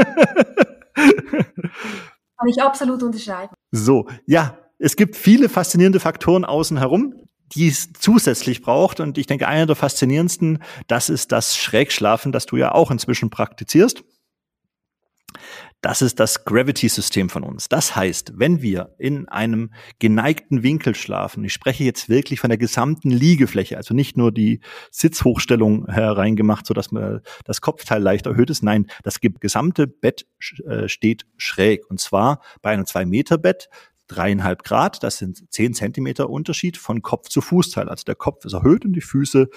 Kann 0.94 2.48
ich 2.48 2.62
absolut 2.62 3.02
unterschreiben. 3.02 3.52
So, 3.72 4.06
ja, 4.26 4.56
es 4.80 4.96
gibt 4.96 5.14
viele 5.14 5.48
faszinierende 5.48 6.00
Faktoren 6.00 6.44
außen 6.44 6.78
herum, 6.78 7.14
die 7.54 7.68
es 7.68 7.92
zusätzlich 7.98 8.62
braucht. 8.62 8.98
Und 8.98 9.18
ich 9.18 9.26
denke, 9.26 9.46
einer 9.46 9.66
der 9.66 9.76
faszinierendsten, 9.76 10.62
das 10.88 11.10
ist 11.10 11.32
das 11.32 11.56
Schrägschlafen, 11.56 12.32
das 12.32 12.46
du 12.46 12.56
ja 12.56 12.72
auch 12.72 12.90
inzwischen 12.90 13.28
praktizierst. 13.28 14.02
Das 15.82 16.02
ist 16.02 16.20
das 16.20 16.44
Gravity-System 16.44 17.30
von 17.30 17.42
uns. 17.42 17.68
Das 17.68 17.96
heißt, 17.96 18.32
wenn 18.36 18.60
wir 18.60 18.94
in 18.98 19.28
einem 19.28 19.72
geneigten 19.98 20.62
Winkel 20.62 20.94
schlafen, 20.94 21.42
ich 21.42 21.54
spreche 21.54 21.84
jetzt 21.84 22.10
wirklich 22.10 22.38
von 22.40 22.50
der 22.50 22.58
gesamten 22.58 23.10
Liegefläche, 23.10 23.78
also 23.78 23.94
nicht 23.94 24.14
nur 24.14 24.30
die 24.30 24.60
Sitzhochstellung 24.90 25.86
hereingemacht, 25.86 26.66
so 26.66 26.74
dass 26.74 26.92
man 26.92 27.20
das 27.44 27.62
Kopfteil 27.62 28.02
leicht 28.02 28.26
erhöht 28.26 28.50
ist. 28.50 28.62
Nein, 28.62 28.88
das 29.04 29.20
gesamte 29.20 29.86
Bett 29.86 30.26
äh, 30.66 30.86
steht 30.88 31.24
schräg. 31.38 31.88
Und 31.88 31.98
zwar 31.98 32.42
bei 32.60 32.72
einem 32.72 32.84
zwei 32.84 33.06
Meter 33.06 33.38
Bett 33.38 33.70
dreieinhalb 34.10 34.64
Grad. 34.64 35.02
Das 35.02 35.18
sind 35.18 35.50
zehn 35.52 35.74
Zentimeter 35.74 36.28
Unterschied 36.30 36.76
von 36.76 37.02
Kopf 37.02 37.28
zu 37.28 37.40
Fußteil. 37.40 37.88
Also 37.88 38.04
der 38.04 38.16
Kopf 38.16 38.44
ist 38.44 38.52
erhöht 38.52 38.84
und 38.84 38.92
die 38.92 39.00
Füße 39.00 39.48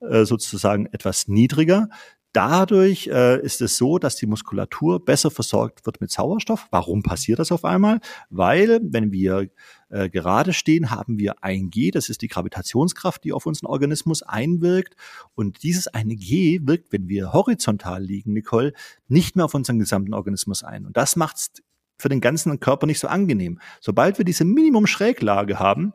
äh, 0.00 0.24
sozusagen 0.24 0.86
etwas 0.86 1.28
niedriger. 1.28 1.88
Dadurch 2.32 3.08
äh, 3.08 3.42
ist 3.42 3.60
es 3.60 3.76
so, 3.76 3.98
dass 3.98 4.16
die 4.16 4.26
Muskulatur 4.26 5.04
besser 5.04 5.30
versorgt 5.30 5.84
wird 5.84 6.00
mit 6.00 6.10
Sauerstoff. 6.10 6.66
Warum 6.70 7.02
passiert 7.02 7.38
das 7.38 7.52
auf 7.52 7.66
einmal? 7.66 8.00
Weil, 8.30 8.80
wenn 8.82 9.12
wir 9.12 9.50
äh, 9.90 10.08
gerade 10.08 10.54
stehen, 10.54 10.90
haben 10.90 11.18
wir 11.18 11.44
ein 11.44 11.68
G, 11.68 11.90
das 11.90 12.08
ist 12.08 12.22
die 12.22 12.28
Gravitationskraft, 12.28 13.22
die 13.22 13.34
auf 13.34 13.44
unseren 13.44 13.66
Organismus 13.66 14.22
einwirkt. 14.22 14.96
Und 15.34 15.62
dieses 15.62 15.88
eine 15.88 16.16
G 16.16 16.60
wirkt, 16.62 16.90
wenn 16.90 17.06
wir 17.06 17.34
horizontal 17.34 18.02
liegen, 18.02 18.32
Nicole, 18.32 18.72
nicht 19.08 19.36
mehr 19.36 19.44
auf 19.44 19.54
unseren 19.54 19.78
gesamten 19.78 20.14
Organismus 20.14 20.62
ein. 20.62 20.86
Und 20.86 20.96
das 20.96 21.16
macht 21.16 21.36
es 21.36 21.52
für 22.02 22.08
den 22.08 22.20
ganzen 22.20 22.60
Körper 22.60 22.86
nicht 22.86 22.98
so 22.98 23.08
angenehm. 23.08 23.60
Sobald 23.80 24.18
wir 24.18 24.24
diese 24.24 24.44
Minimum-Schräglage 24.44 25.58
haben, 25.58 25.92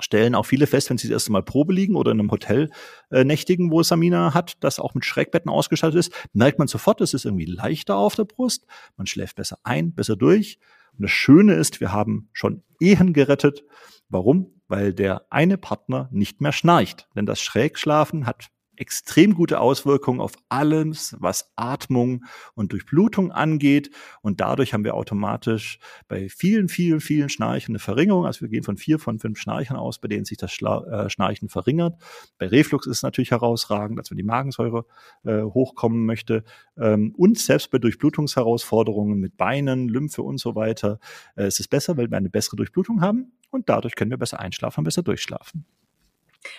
stellen 0.00 0.34
auch 0.34 0.46
viele 0.46 0.66
fest, 0.66 0.90
wenn 0.90 0.98
sie 0.98 1.08
das 1.08 1.16
erste 1.16 1.32
Mal 1.32 1.42
Probe 1.42 1.72
liegen 1.72 1.96
oder 1.96 2.12
in 2.12 2.20
einem 2.20 2.30
Hotel 2.30 2.70
äh, 3.10 3.24
nächtigen, 3.24 3.70
wo 3.70 3.82
Samina 3.82 4.32
hat, 4.32 4.56
das 4.60 4.78
auch 4.78 4.94
mit 4.94 5.04
Schrägbetten 5.04 5.50
ausgestattet 5.50 5.98
ist, 5.98 6.12
merkt 6.32 6.58
man 6.58 6.68
sofort, 6.68 7.00
es 7.00 7.14
ist 7.14 7.24
irgendwie 7.24 7.46
leichter 7.46 7.96
auf 7.96 8.14
der 8.14 8.24
Brust, 8.24 8.64
man 8.96 9.06
schläft 9.06 9.36
besser 9.36 9.58
ein, 9.64 9.92
besser 9.92 10.16
durch. 10.16 10.58
Und 10.92 11.02
das 11.02 11.10
Schöne 11.10 11.54
ist, 11.54 11.80
wir 11.80 11.92
haben 11.92 12.28
schon 12.32 12.62
Ehen 12.80 13.12
gerettet. 13.12 13.64
Warum? 14.08 14.52
Weil 14.68 14.94
der 14.94 15.26
eine 15.30 15.58
Partner 15.58 16.08
nicht 16.12 16.40
mehr 16.40 16.52
schnarcht. 16.52 17.08
Denn 17.14 17.26
das 17.26 17.40
Schrägschlafen 17.40 18.26
hat 18.26 18.48
extrem 18.78 19.34
gute 19.34 19.60
Auswirkungen 19.60 20.20
auf 20.20 20.32
alles, 20.48 21.16
was 21.18 21.52
Atmung 21.56 22.24
und 22.54 22.72
Durchblutung 22.72 23.32
angeht. 23.32 23.90
Und 24.22 24.40
dadurch 24.40 24.72
haben 24.72 24.84
wir 24.84 24.94
automatisch 24.94 25.78
bei 26.06 26.28
vielen, 26.28 26.68
vielen, 26.68 27.00
vielen 27.00 27.28
Schnarchen 27.28 27.72
eine 27.72 27.78
Verringerung. 27.80 28.26
Also 28.26 28.42
wir 28.42 28.48
gehen 28.48 28.62
von 28.62 28.76
vier 28.76 28.98
von 28.98 29.18
fünf 29.18 29.38
Schnarchen 29.38 29.76
aus, 29.76 29.98
bei 29.98 30.08
denen 30.08 30.24
sich 30.24 30.38
das 30.38 30.52
Schla 30.52 31.06
äh, 31.06 31.10
Schnarchen 31.10 31.48
verringert. 31.48 31.96
Bei 32.38 32.46
Reflux 32.46 32.86
ist 32.86 32.98
es 32.98 33.02
natürlich 33.02 33.30
herausragend, 33.30 33.98
als 33.98 34.10
wenn 34.10 34.16
die 34.16 34.22
Magensäure 34.22 34.86
äh, 35.24 35.42
hochkommen 35.42 36.06
möchte. 36.06 36.44
Ähm, 36.76 37.14
und 37.16 37.38
selbst 37.38 37.70
bei 37.70 37.78
Durchblutungsherausforderungen 37.78 39.18
mit 39.18 39.36
Beinen, 39.36 39.88
Lymphe 39.88 40.22
und 40.22 40.38
so 40.38 40.54
weiter 40.54 40.98
äh, 41.36 41.48
ist 41.48 41.60
es 41.60 41.68
besser, 41.68 41.96
weil 41.96 42.10
wir 42.10 42.16
eine 42.16 42.30
bessere 42.30 42.56
Durchblutung 42.56 43.00
haben. 43.00 43.32
Und 43.50 43.68
dadurch 43.68 43.94
können 43.96 44.10
wir 44.10 44.18
besser 44.18 44.40
einschlafen, 44.40 44.84
besser 44.84 45.02
durchschlafen. 45.02 45.64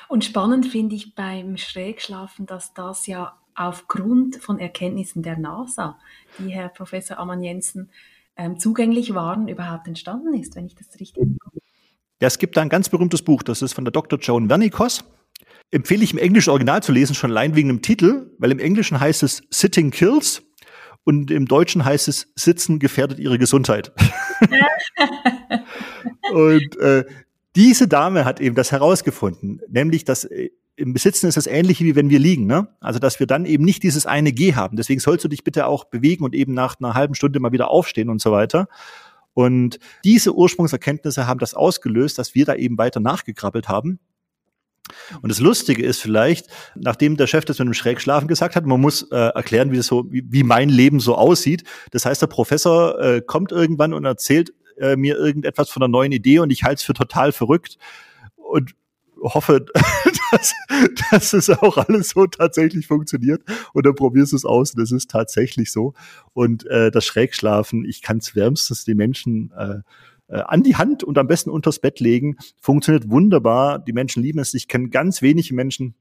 Und 0.08 0.26
spannend 0.26 0.68
finde 0.68 0.96
ich 0.96 1.16
beim 1.16 1.58
Schrägschlafen, 1.58 2.46
dass 2.46 2.74
das 2.74 3.08
ja 3.08 3.38
aufgrund 3.56 4.38
von 4.38 4.60
Erkenntnissen 4.60 5.22
der 5.22 5.38
NASA, 5.38 6.00
die 6.38 6.50
Herr 6.50 6.70
Professor 6.70 7.18
Amann 7.18 7.44
Jensen 7.44 7.90
ähm, 8.38 8.58
zugänglich 8.58 9.14
waren, 9.14 9.48
überhaupt 9.48 9.88
entstanden 9.88 10.34
ist, 10.34 10.56
wenn 10.56 10.66
ich 10.66 10.76
das 10.76 10.88
richtig 11.00 11.28
Ja, 12.22 12.28
es 12.28 12.40
gibt 12.40 12.56
da 12.56 12.62
ein 12.62 12.70
ganz 12.70 12.90
berühmtes 12.90 13.22
Buch, 13.22 13.44
das 13.44 13.62
ist 13.62 13.74
von 13.74 13.84
der 13.84 13.92
Dr. 13.92 14.18
Joan 14.20 14.48
Vernikos. 14.48 15.04
Empfehle 15.72 16.04
ich 16.04 16.14
im 16.14 16.20
englischen 16.20 16.50
Original 16.50 16.82
zu 16.82 16.92
lesen, 16.92 17.16
schon 17.16 17.32
allein 17.32 17.56
wegen 17.56 17.68
dem 17.68 17.82
Titel, 17.82 18.32
weil 18.40 18.52
im 18.52 18.60
Englischen 18.60 19.00
heißt 19.00 19.24
es 19.24 19.44
Sitting 19.50 19.92
Kills 19.92 20.42
und 21.04 21.30
im 21.30 21.46
Deutschen 21.46 21.84
heißt 21.84 22.08
es 22.08 22.32
Sitzen 22.36 22.80
gefährdet 22.80 23.20
ihre 23.20 23.38
Gesundheit. 23.38 23.92
und 26.32 26.78
äh, 26.78 27.06
diese 27.60 27.90
Dame 27.90 28.24
hat 28.24 28.40
eben 28.40 28.56
das 28.56 28.72
herausgefunden, 28.72 29.62
nämlich 29.68 30.06
dass 30.06 30.24
äh, 30.24 30.50
im 30.78 30.94
Besitzen 30.94 31.28
ist 31.28 31.36
das 31.36 31.46
ähnlich 31.46 31.82
wie 31.82 31.98
wenn 31.98 32.10
wir 32.10 32.20
liegen, 32.20 32.46
ne? 32.46 32.70
Also 32.80 33.00
dass 33.00 33.20
wir 33.20 33.28
dann 33.28 33.46
eben 33.46 33.66
nicht 33.66 33.84
dieses 33.84 34.06
eine 34.06 34.32
G 34.32 34.56
haben. 34.56 34.78
Deswegen 34.78 35.02
sollst 35.02 35.26
du 35.26 35.28
dich 35.28 35.44
bitte 35.44 35.68
auch 35.68 35.84
bewegen 35.84 36.24
und 36.24 36.34
eben 36.34 36.54
nach 36.54 36.78
einer 36.80 36.94
halben 36.94 37.16
Stunde 37.16 37.42
mal 37.42 37.52
wieder 37.52 37.70
aufstehen 37.70 38.10
und 38.10 38.22
so 38.22 38.32
weiter. 38.32 38.70
Und 39.34 39.78
diese 40.06 40.34
Ursprungserkenntnisse 40.34 41.28
haben 41.28 41.40
das 41.40 41.54
ausgelöst, 41.54 42.18
dass 42.18 42.34
wir 42.34 42.46
da 42.46 42.56
eben 42.56 42.78
weiter 42.78 43.02
nachgekrabbelt 43.02 43.68
haben. 43.68 44.00
Und 45.22 45.30
das 45.30 45.42
Lustige 45.42 45.84
ist 45.84 46.00
vielleicht, 46.00 46.48
nachdem 46.76 47.18
der 47.18 47.28
Chef 47.28 47.44
das 47.44 47.60
mit 47.60 47.68
dem 47.68 47.74
Schrägschlafen 47.74 48.30
gesagt 48.30 48.56
hat, 48.56 48.66
man 48.66 48.80
muss 48.80 49.04
äh, 49.12 49.16
erklären, 49.18 49.72
wie 49.72 49.78
das 49.78 49.88
so, 49.88 50.06
wie, 50.10 50.24
wie 50.30 50.44
mein 50.44 50.70
Leben 50.70 51.02
so 51.02 51.16
aussieht. 51.16 51.64
Das 51.92 52.06
heißt, 52.06 52.22
der 52.22 52.28
Professor 52.28 52.98
äh, 53.00 53.22
kommt 53.22 53.52
irgendwann 53.52 53.94
und 53.94 54.06
erzählt 54.06 54.54
äh, 54.80 54.96
mir 54.96 55.18
irgendetwas 55.18 55.70
von 55.70 55.84
einer 55.84 55.92
neuen 55.92 56.12
Idee 56.12 56.40
und 56.40 56.52
ich 56.52 56.64
halte 56.64 56.80
es 56.80 56.84
für 56.84 56.94
total 56.94 57.32
verrückt 57.32 57.78
und 58.36 58.74
hoffe, 59.22 59.66
dass, 60.32 60.54
dass 61.12 61.34
es 61.34 61.50
auch 61.50 61.78
alles 61.78 62.10
so 62.10 62.28
tatsächlich 62.28 62.88
funktioniert. 62.88 63.42
Und 63.74 63.86
dann 63.86 63.96
probierst 63.96 64.32
du 64.32 64.38
es 64.38 64.46
aus 64.46 64.74
und 64.74 64.82
es 64.82 64.92
ist 64.92 65.10
tatsächlich 65.10 65.72
so. 65.72 65.94
Und 66.34 66.66
äh, 66.68 66.92
das 66.92 67.06
Schrägschlafen, 67.06 67.86
ich 67.86 68.02
kann 68.02 68.18
es 68.18 68.36
wärmstens 68.36 68.86
den 68.86 68.98
Menschen 68.98 69.52
äh, 69.58 69.80
äh, 70.30 70.42
an 70.42 70.64
die 70.64 70.76
Hand 70.76 71.04
und 71.04 71.18
am 71.18 71.28
besten 71.28 71.50
unters 71.50 71.80
Bett 71.80 72.00
legen. 72.00 72.38
Funktioniert 72.62 73.10
wunderbar. 73.10 73.80
Die 73.80 73.94
Menschen 73.94 74.24
lieben 74.24 74.40
es. 74.40 74.54
Ich 74.54 74.68
kenne 74.68 74.90
ganz 74.90 75.22
wenige 75.22 75.54
Menschen, 75.54 75.96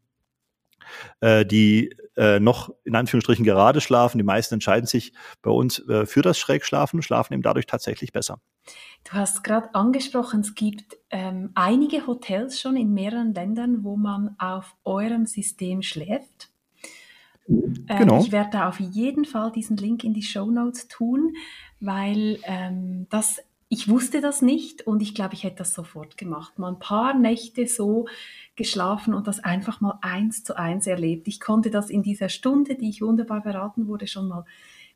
äh, 1.20 1.44
die 1.44 1.94
äh, 2.18 2.40
noch 2.40 2.70
in 2.84 2.96
Anführungsstrichen 2.96 3.44
gerade 3.44 3.80
schlafen. 3.80 4.18
Die 4.18 4.24
meisten 4.24 4.54
entscheiden 4.54 4.86
sich 4.86 5.12
bei 5.40 5.50
uns 5.50 5.78
äh, 5.88 6.04
für 6.04 6.22
das 6.22 6.38
Schrägschlafen, 6.38 7.00
schlafen 7.00 7.32
eben 7.32 7.42
dadurch 7.42 7.66
tatsächlich 7.66 8.12
besser. 8.12 8.40
Du 9.04 9.12
hast 9.12 9.44
gerade 9.44 9.74
angesprochen, 9.74 10.40
es 10.40 10.54
gibt 10.54 10.98
ähm, 11.10 11.50
einige 11.54 12.06
Hotels 12.06 12.60
schon 12.60 12.76
in 12.76 12.92
mehreren 12.92 13.32
Ländern, 13.32 13.84
wo 13.84 13.96
man 13.96 14.34
auf 14.38 14.74
eurem 14.84 15.26
System 15.26 15.82
schläft. 15.82 16.50
Ähm, 17.48 17.86
genau. 17.86 18.20
Ich 18.20 18.32
werde 18.32 18.50
da 18.50 18.68
auf 18.68 18.80
jeden 18.80 19.24
Fall 19.24 19.52
diesen 19.52 19.76
Link 19.76 20.04
in 20.04 20.12
die 20.12 20.22
Show 20.22 20.50
Notes 20.50 20.88
tun, 20.88 21.34
weil 21.80 22.40
ähm, 22.42 23.06
das 23.10 23.40
ich 23.68 23.88
wusste 23.88 24.20
das 24.20 24.40
nicht 24.40 24.86
und 24.86 25.02
ich 25.02 25.14
glaube, 25.14 25.34
ich 25.34 25.44
hätte 25.44 25.56
das 25.56 25.74
sofort 25.74 26.16
gemacht. 26.16 26.58
Mal 26.58 26.72
ein 26.72 26.78
paar 26.78 27.12
Nächte 27.14 27.66
so 27.66 28.06
geschlafen 28.56 29.12
und 29.12 29.26
das 29.26 29.40
einfach 29.40 29.80
mal 29.80 29.98
eins 30.00 30.42
zu 30.42 30.56
eins 30.56 30.86
erlebt. 30.86 31.28
Ich 31.28 31.38
konnte 31.38 31.70
das 31.70 31.90
in 31.90 32.02
dieser 32.02 32.30
Stunde, 32.30 32.76
die 32.76 32.88
ich 32.88 33.02
wunderbar 33.02 33.42
beraten 33.42 33.86
wurde, 33.86 34.06
schon 34.06 34.28
mal 34.28 34.46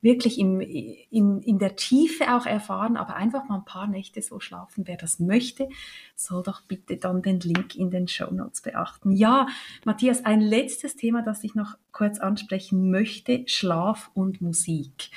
wirklich 0.01 0.39
im, 0.39 0.61
in, 0.61 1.41
in 1.43 1.59
der 1.59 1.77
Tiefe 1.77 2.35
auch 2.35 2.45
erfahren, 2.45 2.97
aber 2.97 3.15
einfach 3.15 3.49
mal 3.49 3.59
ein 3.59 3.65
paar 3.65 3.87
Nächte 3.87 4.21
so 4.21 4.41
schlafen. 4.41 4.85
Wer 4.87 4.97
das 4.97 5.21
möchte, 5.21 5.69
soll 6.17 6.43
doch 6.43 6.63
bitte 6.63 6.97
dann 6.97 7.23
den 7.23 7.41
Link 7.41 7.77
in 7.77 7.91
den 7.91 8.09
Show 8.09 8.31
Notes 8.33 8.63
beachten. 8.63 9.13
Ja, 9.13 9.47
Matthias, 9.85 10.25
ein 10.25 10.41
letztes 10.41 10.97
Thema, 10.97 11.23
das 11.23 11.45
ich 11.45 11.55
noch 11.55 11.77
kurz 11.93 12.19
ansprechen 12.19 12.91
möchte, 12.91 13.45
Schlaf 13.47 14.11
und 14.15 14.41
Musik. 14.41 15.11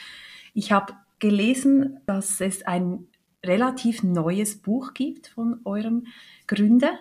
Ich 0.53 0.71
habe 0.71 0.93
gelesen, 1.19 2.01
dass 2.05 2.39
es 2.39 2.61
ein 2.67 3.07
relativ 3.47 4.03
neues 4.03 4.57
Buch 4.57 4.93
gibt 4.93 5.27
von 5.27 5.59
eurem 5.65 6.07
Gründer. 6.47 6.99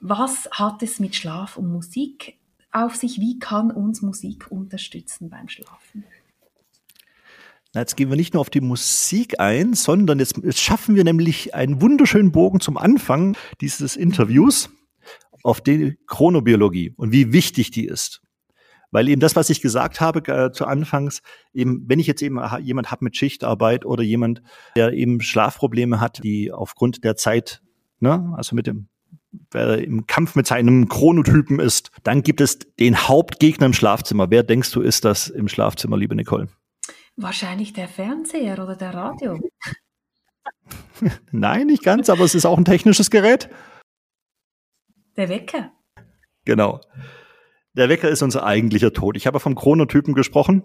Was 0.00 0.48
hat 0.50 0.82
es 0.82 1.00
mit 1.00 1.14
Schlaf 1.14 1.56
und 1.56 1.70
Musik 1.70 2.36
auf 2.72 2.96
sich? 2.96 3.20
Wie 3.20 3.38
kann 3.38 3.70
uns 3.70 4.02
Musik 4.02 4.50
unterstützen 4.50 5.28
beim 5.28 5.48
Schlafen? 5.48 6.04
Jetzt 7.74 7.96
gehen 7.96 8.10
wir 8.10 8.16
nicht 8.16 8.34
nur 8.34 8.40
auf 8.40 8.50
die 8.50 8.60
Musik 8.60 9.38
ein, 9.38 9.74
sondern 9.74 10.18
jetzt, 10.18 10.38
jetzt 10.38 10.58
schaffen 10.58 10.96
wir 10.96 11.04
nämlich 11.04 11.54
einen 11.54 11.80
wunderschönen 11.80 12.32
Bogen 12.32 12.58
zum 12.58 12.76
Anfang 12.76 13.36
dieses 13.60 13.96
Interviews 13.96 14.70
auf 15.44 15.60
die 15.60 15.96
Chronobiologie 16.06 16.92
und 16.96 17.12
wie 17.12 17.32
wichtig 17.32 17.70
die 17.70 17.86
ist. 17.86 18.22
Weil 18.90 19.08
eben 19.08 19.20
das, 19.20 19.36
was 19.36 19.50
ich 19.50 19.60
gesagt 19.60 20.00
habe 20.00 20.20
äh, 20.32 20.52
zu 20.52 20.66
Anfangs, 20.66 21.22
eben, 21.52 21.84
wenn 21.88 22.00
ich 22.00 22.06
jetzt 22.06 22.22
eben 22.22 22.40
jemand 22.60 22.90
habe 22.90 23.04
mit 23.04 23.16
Schichtarbeit 23.16 23.84
oder 23.84 24.02
jemand, 24.02 24.42
der 24.76 24.92
eben 24.92 25.20
Schlafprobleme 25.20 26.00
hat, 26.00 26.22
die 26.24 26.52
aufgrund 26.52 27.04
der 27.04 27.16
Zeit, 27.16 27.62
ne, 28.00 28.32
also 28.36 28.56
mit 28.56 28.66
dem 28.66 28.88
wer 29.50 29.78
im 29.78 30.06
Kampf 30.06 30.34
mit 30.34 30.46
seinem 30.46 30.88
Chronotypen 30.88 31.60
ist, 31.60 31.90
dann 32.02 32.22
gibt 32.22 32.40
es 32.40 32.58
den 32.80 32.96
Hauptgegner 32.96 33.66
im 33.66 33.72
Schlafzimmer. 33.72 34.30
Wer 34.30 34.42
denkst 34.42 34.72
du, 34.72 34.80
ist 34.80 35.04
das 35.04 35.28
im 35.28 35.48
Schlafzimmer, 35.48 35.96
liebe 35.96 36.14
Nicole? 36.14 36.48
Wahrscheinlich 37.16 37.72
der 37.72 37.88
Fernseher 37.88 38.60
oder 38.62 38.76
der 38.76 38.94
Radio. 38.94 39.38
Nein, 41.30 41.66
nicht 41.66 41.82
ganz, 41.82 42.08
aber 42.08 42.24
es 42.24 42.34
ist 42.34 42.46
auch 42.46 42.58
ein 42.58 42.64
technisches 42.64 43.10
Gerät. 43.10 43.48
Der 45.16 45.28
Wecker. 45.28 45.72
Genau. 46.44 46.80
Der 47.74 47.88
Wecker 47.88 48.08
ist 48.08 48.22
unser 48.22 48.44
eigentlicher 48.44 48.92
Tod. 48.92 49.16
Ich 49.16 49.26
habe 49.26 49.40
vom 49.40 49.54
Chronotypen 49.54 50.14
gesprochen. 50.14 50.62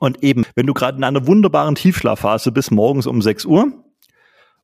Und 0.00 0.22
eben, 0.22 0.44
wenn 0.54 0.66
du 0.66 0.74
gerade 0.74 0.96
in 0.96 1.04
einer 1.04 1.26
wunderbaren 1.26 1.74
Tiefschlafphase 1.74 2.52
bist, 2.52 2.70
morgens 2.70 3.06
um 3.06 3.20
6 3.20 3.44
Uhr, 3.46 3.84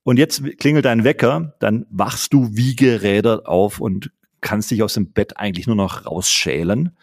und 0.04 0.18
jetzt 0.18 0.42
klingelt 0.58 0.84
dein 0.84 1.02
Wecker, 1.02 1.54
dann 1.60 1.86
wachst 1.90 2.32
du 2.32 2.50
wie 2.52 2.76
gerädert 2.76 3.46
auf 3.46 3.80
und 3.80 4.12
kannst 4.42 4.70
dich 4.70 4.82
aus 4.82 4.94
dem 4.94 5.12
Bett 5.12 5.38
eigentlich 5.38 5.66
nur 5.66 5.76
noch 5.76 6.04
rausschälen. 6.04 6.96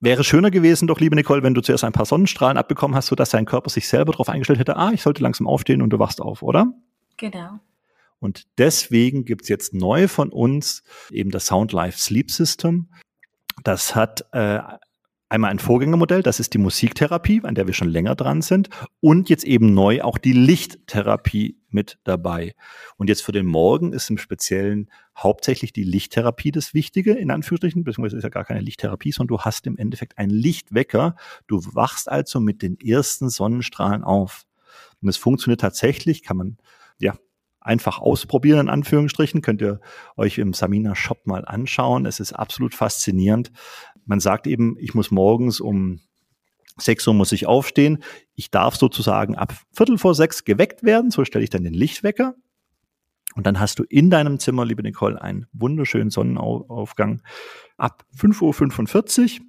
Wäre 0.00 0.22
schöner 0.22 0.50
gewesen, 0.50 0.86
doch, 0.86 1.00
liebe 1.00 1.16
Nicole, 1.16 1.42
wenn 1.42 1.54
du 1.54 1.62
zuerst 1.62 1.82
ein 1.82 1.92
paar 1.92 2.04
Sonnenstrahlen 2.04 2.58
abbekommen 2.58 2.94
hast, 2.94 3.06
sodass 3.06 3.30
dein 3.30 3.46
Körper 3.46 3.70
sich 3.70 3.88
selber 3.88 4.12
darauf 4.12 4.28
eingestellt 4.28 4.58
hätte, 4.58 4.76
ah, 4.76 4.90
ich 4.92 5.02
sollte 5.02 5.22
langsam 5.22 5.46
aufstehen 5.46 5.80
und 5.80 5.90
du 5.90 5.98
wachst 5.98 6.20
auf, 6.20 6.42
oder? 6.42 6.74
Genau. 7.16 7.58
Und 8.20 8.46
deswegen 8.58 9.24
gibt's 9.24 9.48
jetzt 9.48 9.72
neu 9.72 10.06
von 10.06 10.28
uns 10.28 10.82
eben 11.10 11.30
das 11.30 11.46
Sound 11.46 11.72
Life 11.72 11.98
Sleep 11.98 12.30
System. 12.30 12.88
Das 13.64 13.96
hat 13.96 14.26
äh, 14.32 14.60
einmal 15.28 15.50
ein 15.50 15.58
Vorgängermodell, 15.58 16.22
das 16.22 16.38
ist 16.38 16.54
die 16.54 16.58
Musiktherapie, 16.58 17.40
an 17.42 17.54
der 17.54 17.66
wir 17.66 17.74
schon 17.74 17.88
länger 17.88 18.14
dran 18.14 18.40
sind, 18.42 18.68
und 19.00 19.28
jetzt 19.28 19.44
eben 19.44 19.74
neu 19.74 20.02
auch 20.02 20.18
die 20.18 20.32
Lichttherapie 20.32 21.58
mit 21.70 21.98
dabei. 22.04 22.54
Und 22.98 23.08
jetzt 23.08 23.22
für 23.22 23.32
den 23.32 23.46
Morgen 23.46 23.92
ist 23.92 24.10
im 24.10 24.18
Speziellen 24.18 24.90
hauptsächlich 25.16 25.72
die 25.72 25.82
Lichttherapie 25.82 26.52
das 26.52 26.72
Wichtige, 26.74 27.14
in 27.14 27.30
Anführungsstrichen, 27.30 27.82
beziehungsweise 27.84 28.18
ist 28.18 28.22
ja 28.22 28.28
gar 28.28 28.44
keine 28.44 28.60
Lichttherapie, 28.60 29.12
sondern 29.12 29.36
du 29.36 29.40
hast 29.40 29.66
im 29.66 29.76
Endeffekt 29.76 30.18
einen 30.18 30.30
Lichtwecker. 30.30 31.16
Du 31.48 31.60
wachst 31.74 32.08
also 32.08 32.38
mit 32.38 32.62
den 32.62 32.78
ersten 32.78 33.28
Sonnenstrahlen 33.28 34.04
auf. 34.04 34.44
Und 35.02 35.08
es 35.08 35.16
funktioniert 35.16 35.60
tatsächlich, 35.60 36.22
kann 36.22 36.36
man 36.36 36.58
ja 36.98 37.14
einfach 37.64 37.98
ausprobieren, 37.98 38.60
in 38.60 38.68
Anführungsstrichen. 38.68 39.42
Könnt 39.42 39.60
ihr 39.60 39.80
euch 40.16 40.38
im 40.38 40.52
Samina 40.52 40.94
Shop 40.94 41.26
mal 41.26 41.44
anschauen. 41.44 42.06
Es 42.06 42.20
ist 42.20 42.32
absolut 42.32 42.74
faszinierend. 42.74 43.50
Man 44.04 44.20
sagt 44.20 44.46
eben, 44.46 44.76
ich 44.78 44.94
muss 44.94 45.10
morgens 45.10 45.60
um 45.60 46.00
6 46.76 47.06
Uhr 47.08 47.14
muss 47.14 47.32
ich 47.32 47.46
aufstehen. 47.46 48.02
Ich 48.34 48.50
darf 48.50 48.76
sozusagen 48.76 49.36
ab 49.36 49.54
Viertel 49.72 49.98
vor 49.98 50.14
sechs 50.14 50.44
geweckt 50.44 50.82
werden. 50.82 51.10
So 51.10 51.24
stelle 51.24 51.44
ich 51.44 51.50
dann 51.50 51.64
den 51.64 51.74
Lichtwecker. 51.74 52.34
Und 53.34 53.46
dann 53.46 53.58
hast 53.58 53.78
du 53.78 53.84
in 53.84 54.10
deinem 54.10 54.38
Zimmer, 54.38 54.64
liebe 54.64 54.82
Nicole, 54.82 55.20
einen 55.20 55.46
wunderschönen 55.52 56.10
Sonnenaufgang 56.10 57.22
ab 57.76 58.04
5.45 58.16 59.40
Uhr 59.40 59.46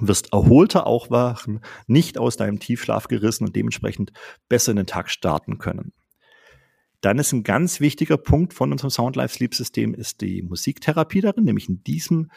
wirst 0.00 0.32
erholter 0.32 0.86
aufwachen, 0.86 1.60
nicht 1.86 2.18
aus 2.18 2.36
deinem 2.36 2.58
Tiefschlaf 2.58 3.06
gerissen 3.08 3.44
und 3.44 3.54
dementsprechend 3.54 4.12
besser 4.48 4.72
in 4.72 4.76
den 4.76 4.86
Tag 4.86 5.08
starten 5.08 5.58
können. 5.58 5.92
Dann 7.04 7.18
ist 7.18 7.32
ein 7.32 7.42
ganz 7.42 7.80
wichtiger 7.80 8.16
Punkt 8.16 8.54
von 8.54 8.72
unserem 8.72 8.88
Sound 8.88 9.14
Life 9.14 9.34
Sleep 9.34 9.54
System 9.54 9.92
ist 9.92 10.22
die 10.22 10.40
Musiktherapie 10.40 11.20
darin, 11.20 11.44
nämlich 11.44 11.68
in 11.68 11.84
diesem 11.84 12.30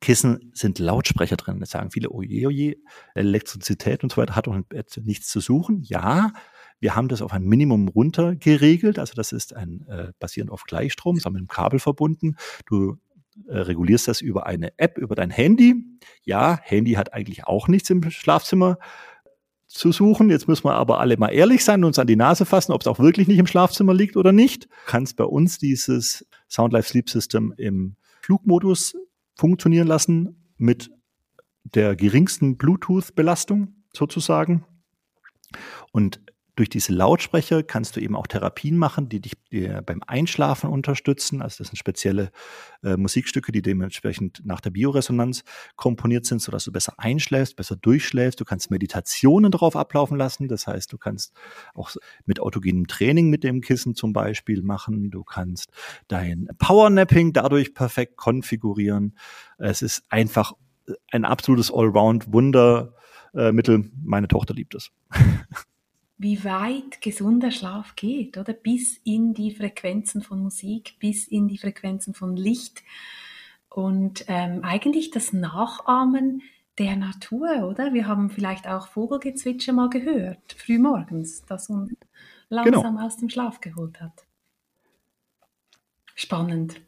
Kissen 0.00 0.50
sind 0.52 0.80
Lautsprecher 0.80 1.36
drin. 1.36 1.60
Jetzt 1.60 1.70
sagen 1.70 1.92
viele, 1.92 2.10
oje, 2.10 2.48
oje, 2.48 2.76
Elektrizität 3.14 4.02
und 4.02 4.10
so 4.10 4.16
weiter 4.16 4.34
hat 4.34 4.48
auch 4.48 4.58
nichts 5.04 5.28
zu 5.28 5.38
suchen. 5.38 5.82
Ja, 5.84 6.32
wir 6.80 6.96
haben 6.96 7.06
das 7.06 7.22
auf 7.22 7.32
ein 7.32 7.44
Minimum 7.44 7.86
runter 7.86 8.34
geregelt. 8.34 8.98
Also 8.98 9.14
das 9.14 9.30
ist 9.30 9.54
ein 9.54 9.86
äh, 9.88 10.12
basierend 10.18 10.50
auf 10.50 10.64
Gleichstrom, 10.64 11.16
ist 11.16 11.26
mit 11.26 11.36
einem 11.36 11.46
Kabel 11.46 11.78
verbunden. 11.78 12.34
Du 12.66 12.96
äh, 13.46 13.58
regulierst 13.58 14.08
das 14.08 14.20
über 14.20 14.46
eine 14.46 14.76
App, 14.78 14.98
über 14.98 15.14
dein 15.14 15.30
Handy. 15.30 15.84
Ja, 16.24 16.58
Handy 16.62 16.94
hat 16.94 17.14
eigentlich 17.14 17.44
auch 17.44 17.68
nichts 17.68 17.90
im 17.90 18.10
Schlafzimmer 18.10 18.78
zu 19.68 19.92
suchen. 19.92 20.30
Jetzt 20.30 20.48
müssen 20.48 20.64
wir 20.64 20.74
aber 20.74 20.98
alle 20.98 21.16
mal 21.16 21.28
ehrlich 21.28 21.64
sein 21.64 21.84
und 21.84 21.88
uns 21.88 21.98
an 21.98 22.06
die 22.06 22.16
Nase 22.16 22.44
fassen, 22.44 22.72
ob 22.72 22.80
es 22.80 22.86
auch 22.86 22.98
wirklich 22.98 23.28
nicht 23.28 23.38
im 23.38 23.46
Schlafzimmer 23.46 23.94
liegt 23.94 24.16
oder 24.16 24.32
nicht. 24.32 24.64
Du 24.64 24.70
kannst 24.86 25.16
bei 25.16 25.24
uns 25.24 25.58
dieses 25.58 26.26
Sound 26.48 26.72
Life 26.72 26.88
Sleep 26.88 27.08
System 27.08 27.54
im 27.56 27.96
Flugmodus 28.22 28.96
funktionieren 29.34 29.86
lassen 29.86 30.52
mit 30.56 30.90
der 31.62 31.94
geringsten 31.94 32.56
Bluetooth-Belastung 32.56 33.74
sozusagen. 33.94 34.64
Und 35.92 36.20
durch 36.58 36.68
diese 36.68 36.92
Lautsprecher 36.92 37.62
kannst 37.62 37.94
du 37.94 38.00
eben 38.00 38.16
auch 38.16 38.26
Therapien 38.26 38.76
machen, 38.76 39.08
die 39.08 39.20
dich 39.20 39.34
beim 39.86 40.02
Einschlafen 40.04 40.70
unterstützen. 40.70 41.40
Also 41.40 41.58
das 41.58 41.68
sind 41.68 41.76
spezielle 41.76 42.32
äh, 42.82 42.96
Musikstücke, 42.96 43.52
die 43.52 43.62
dementsprechend 43.62 44.42
nach 44.44 44.60
der 44.60 44.70
Bioresonanz 44.70 45.44
komponiert 45.76 46.26
sind, 46.26 46.42
sodass 46.42 46.64
du 46.64 46.72
besser 46.72 46.94
einschläfst, 46.96 47.54
besser 47.54 47.76
durchschläfst. 47.76 48.40
Du 48.40 48.44
kannst 48.44 48.72
Meditationen 48.72 49.52
darauf 49.52 49.76
ablaufen 49.76 50.18
lassen. 50.18 50.48
Das 50.48 50.66
heißt, 50.66 50.92
du 50.92 50.98
kannst 50.98 51.32
auch 51.74 51.92
mit 52.26 52.40
autogenem 52.40 52.88
Training 52.88 53.30
mit 53.30 53.44
dem 53.44 53.60
Kissen 53.60 53.94
zum 53.94 54.12
Beispiel 54.12 54.62
machen. 54.62 55.12
Du 55.12 55.22
kannst 55.22 55.70
dein 56.08 56.48
Powernapping 56.58 57.32
dadurch 57.32 57.72
perfekt 57.72 58.16
konfigurieren. 58.16 59.16
Es 59.58 59.80
ist 59.80 60.02
einfach 60.08 60.54
ein 61.12 61.24
absolutes 61.24 61.72
Allround-Wundermittel. 61.72 63.92
Meine 64.02 64.26
Tochter 64.26 64.54
liebt 64.54 64.74
es. 64.74 64.90
Wie 66.18 66.42
weit 66.44 67.00
gesunder 67.00 67.52
Schlaf 67.52 67.94
geht, 67.94 68.36
oder? 68.36 68.52
Bis 68.52 68.96
in 69.04 69.34
die 69.34 69.54
Frequenzen 69.54 70.20
von 70.20 70.42
Musik, 70.42 70.96
bis 70.98 71.28
in 71.28 71.46
die 71.46 71.58
Frequenzen 71.58 72.12
von 72.12 72.36
Licht. 72.36 72.82
Und 73.68 74.24
ähm, 74.26 74.64
eigentlich 74.64 75.10
das 75.10 75.32
Nachahmen 75.32 76.42
der 76.78 76.96
Natur, 76.96 77.68
oder? 77.68 77.94
Wir 77.94 78.06
haben 78.08 78.30
vielleicht 78.30 78.66
auch 78.66 78.88
Vogelgezwitscher 78.88 79.72
mal 79.72 79.90
gehört, 79.90 80.54
frühmorgens, 80.56 81.44
das 81.46 81.68
uns 81.70 81.92
langsam 82.48 82.96
genau. 82.96 83.06
aus 83.06 83.16
dem 83.16 83.28
Schlaf 83.28 83.60
geholt 83.60 84.00
hat. 84.00 84.24
Spannend. 86.14 86.80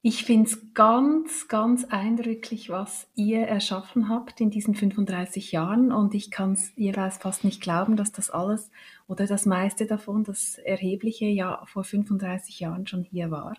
Ich 0.00 0.24
finde 0.24 0.48
es 0.48 0.74
ganz, 0.74 1.48
ganz 1.48 1.84
eindrücklich, 1.84 2.70
was 2.70 3.08
ihr 3.16 3.40
erschaffen 3.40 4.08
habt 4.08 4.40
in 4.40 4.48
diesen 4.48 4.76
35 4.76 5.50
Jahren 5.50 5.90
und 5.90 6.14
ich 6.14 6.30
kann 6.30 6.52
es 6.52 6.72
jeweils 6.76 7.18
fast 7.18 7.42
nicht 7.42 7.60
glauben, 7.60 7.96
dass 7.96 8.12
das 8.12 8.30
alles 8.30 8.70
oder 9.08 9.26
das 9.26 9.44
meiste 9.44 9.86
davon, 9.86 10.22
das 10.22 10.56
Erhebliche 10.58 11.26
ja 11.26 11.64
vor 11.66 11.82
35 11.82 12.60
Jahren 12.60 12.86
schon 12.86 13.02
hier 13.02 13.32
war. 13.32 13.54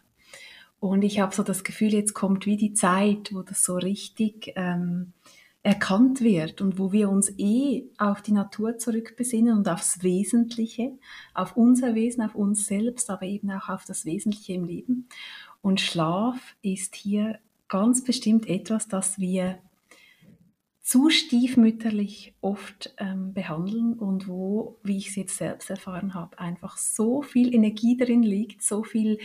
Und 0.79 1.01
ich 1.01 1.19
habe 1.19 1.35
so 1.35 1.43
das 1.43 1.65
Gefühl, 1.65 1.93
jetzt 1.93 2.13
kommt 2.13 2.45
wie 2.45 2.55
die 2.55 2.73
Zeit, 2.73 3.33
wo 3.33 3.41
das 3.41 3.63
so 3.63 3.75
richtig 3.75 4.53
ähm, 4.55 5.11
erkannt 5.61 6.21
wird 6.21 6.61
und 6.61 6.79
wo 6.79 6.93
wir 6.93 7.09
uns 7.09 7.33
eh 7.37 7.83
auf 7.97 8.21
die 8.21 8.31
Natur 8.31 8.77
zurückbesinnen 8.77 9.57
und 9.57 9.67
aufs 9.67 10.03
Wesentliche, 10.03 10.97
auf 11.33 11.57
unser 11.57 11.95
Wesen, 11.95 12.23
auf 12.23 12.33
uns 12.33 12.65
selbst, 12.65 13.09
aber 13.09 13.23
eben 13.23 13.51
auch 13.51 13.67
auf 13.67 13.83
das 13.83 14.05
Wesentliche 14.05 14.53
im 14.53 14.63
Leben. 14.63 15.09
Und 15.61 15.81
Schlaf 15.81 16.55
ist 16.61 16.95
hier 16.95 17.39
ganz 17.67 18.03
bestimmt 18.03 18.47
etwas, 18.47 18.87
das 18.87 19.19
wir 19.19 19.59
zu 20.89 21.11
stiefmütterlich 21.11 22.33
oft 22.41 22.95
ähm, 22.97 23.31
behandeln 23.33 23.93
und 23.93 24.27
wo, 24.27 24.79
wie 24.81 24.97
ich 24.97 25.09
es 25.09 25.15
jetzt 25.15 25.37
selbst 25.37 25.69
erfahren 25.69 26.15
habe, 26.15 26.39
einfach 26.39 26.77
so 26.77 27.21
viel 27.21 27.53
Energie 27.53 27.95
drin 27.95 28.23
liegt, 28.23 28.63
so 28.63 28.83
viel. 28.83 29.19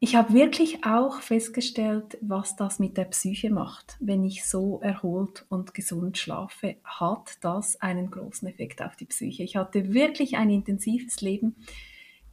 Ich 0.00 0.16
habe 0.16 0.34
wirklich 0.34 0.84
auch 0.84 1.20
festgestellt, 1.20 2.18
was 2.20 2.56
das 2.56 2.80
mit 2.80 2.96
der 2.96 3.04
Psyche 3.04 3.48
macht. 3.48 3.96
Wenn 4.00 4.24
ich 4.24 4.44
so 4.44 4.80
erholt 4.80 5.46
und 5.50 5.72
gesund 5.72 6.18
schlafe, 6.18 6.78
hat 6.82 7.38
das 7.42 7.80
einen 7.80 8.10
großen 8.10 8.48
Effekt 8.48 8.82
auf 8.82 8.96
die 8.96 9.06
Psyche. 9.06 9.44
Ich 9.44 9.54
hatte 9.54 9.94
wirklich 9.94 10.36
ein 10.36 10.50
intensives 10.50 11.20
Leben 11.20 11.54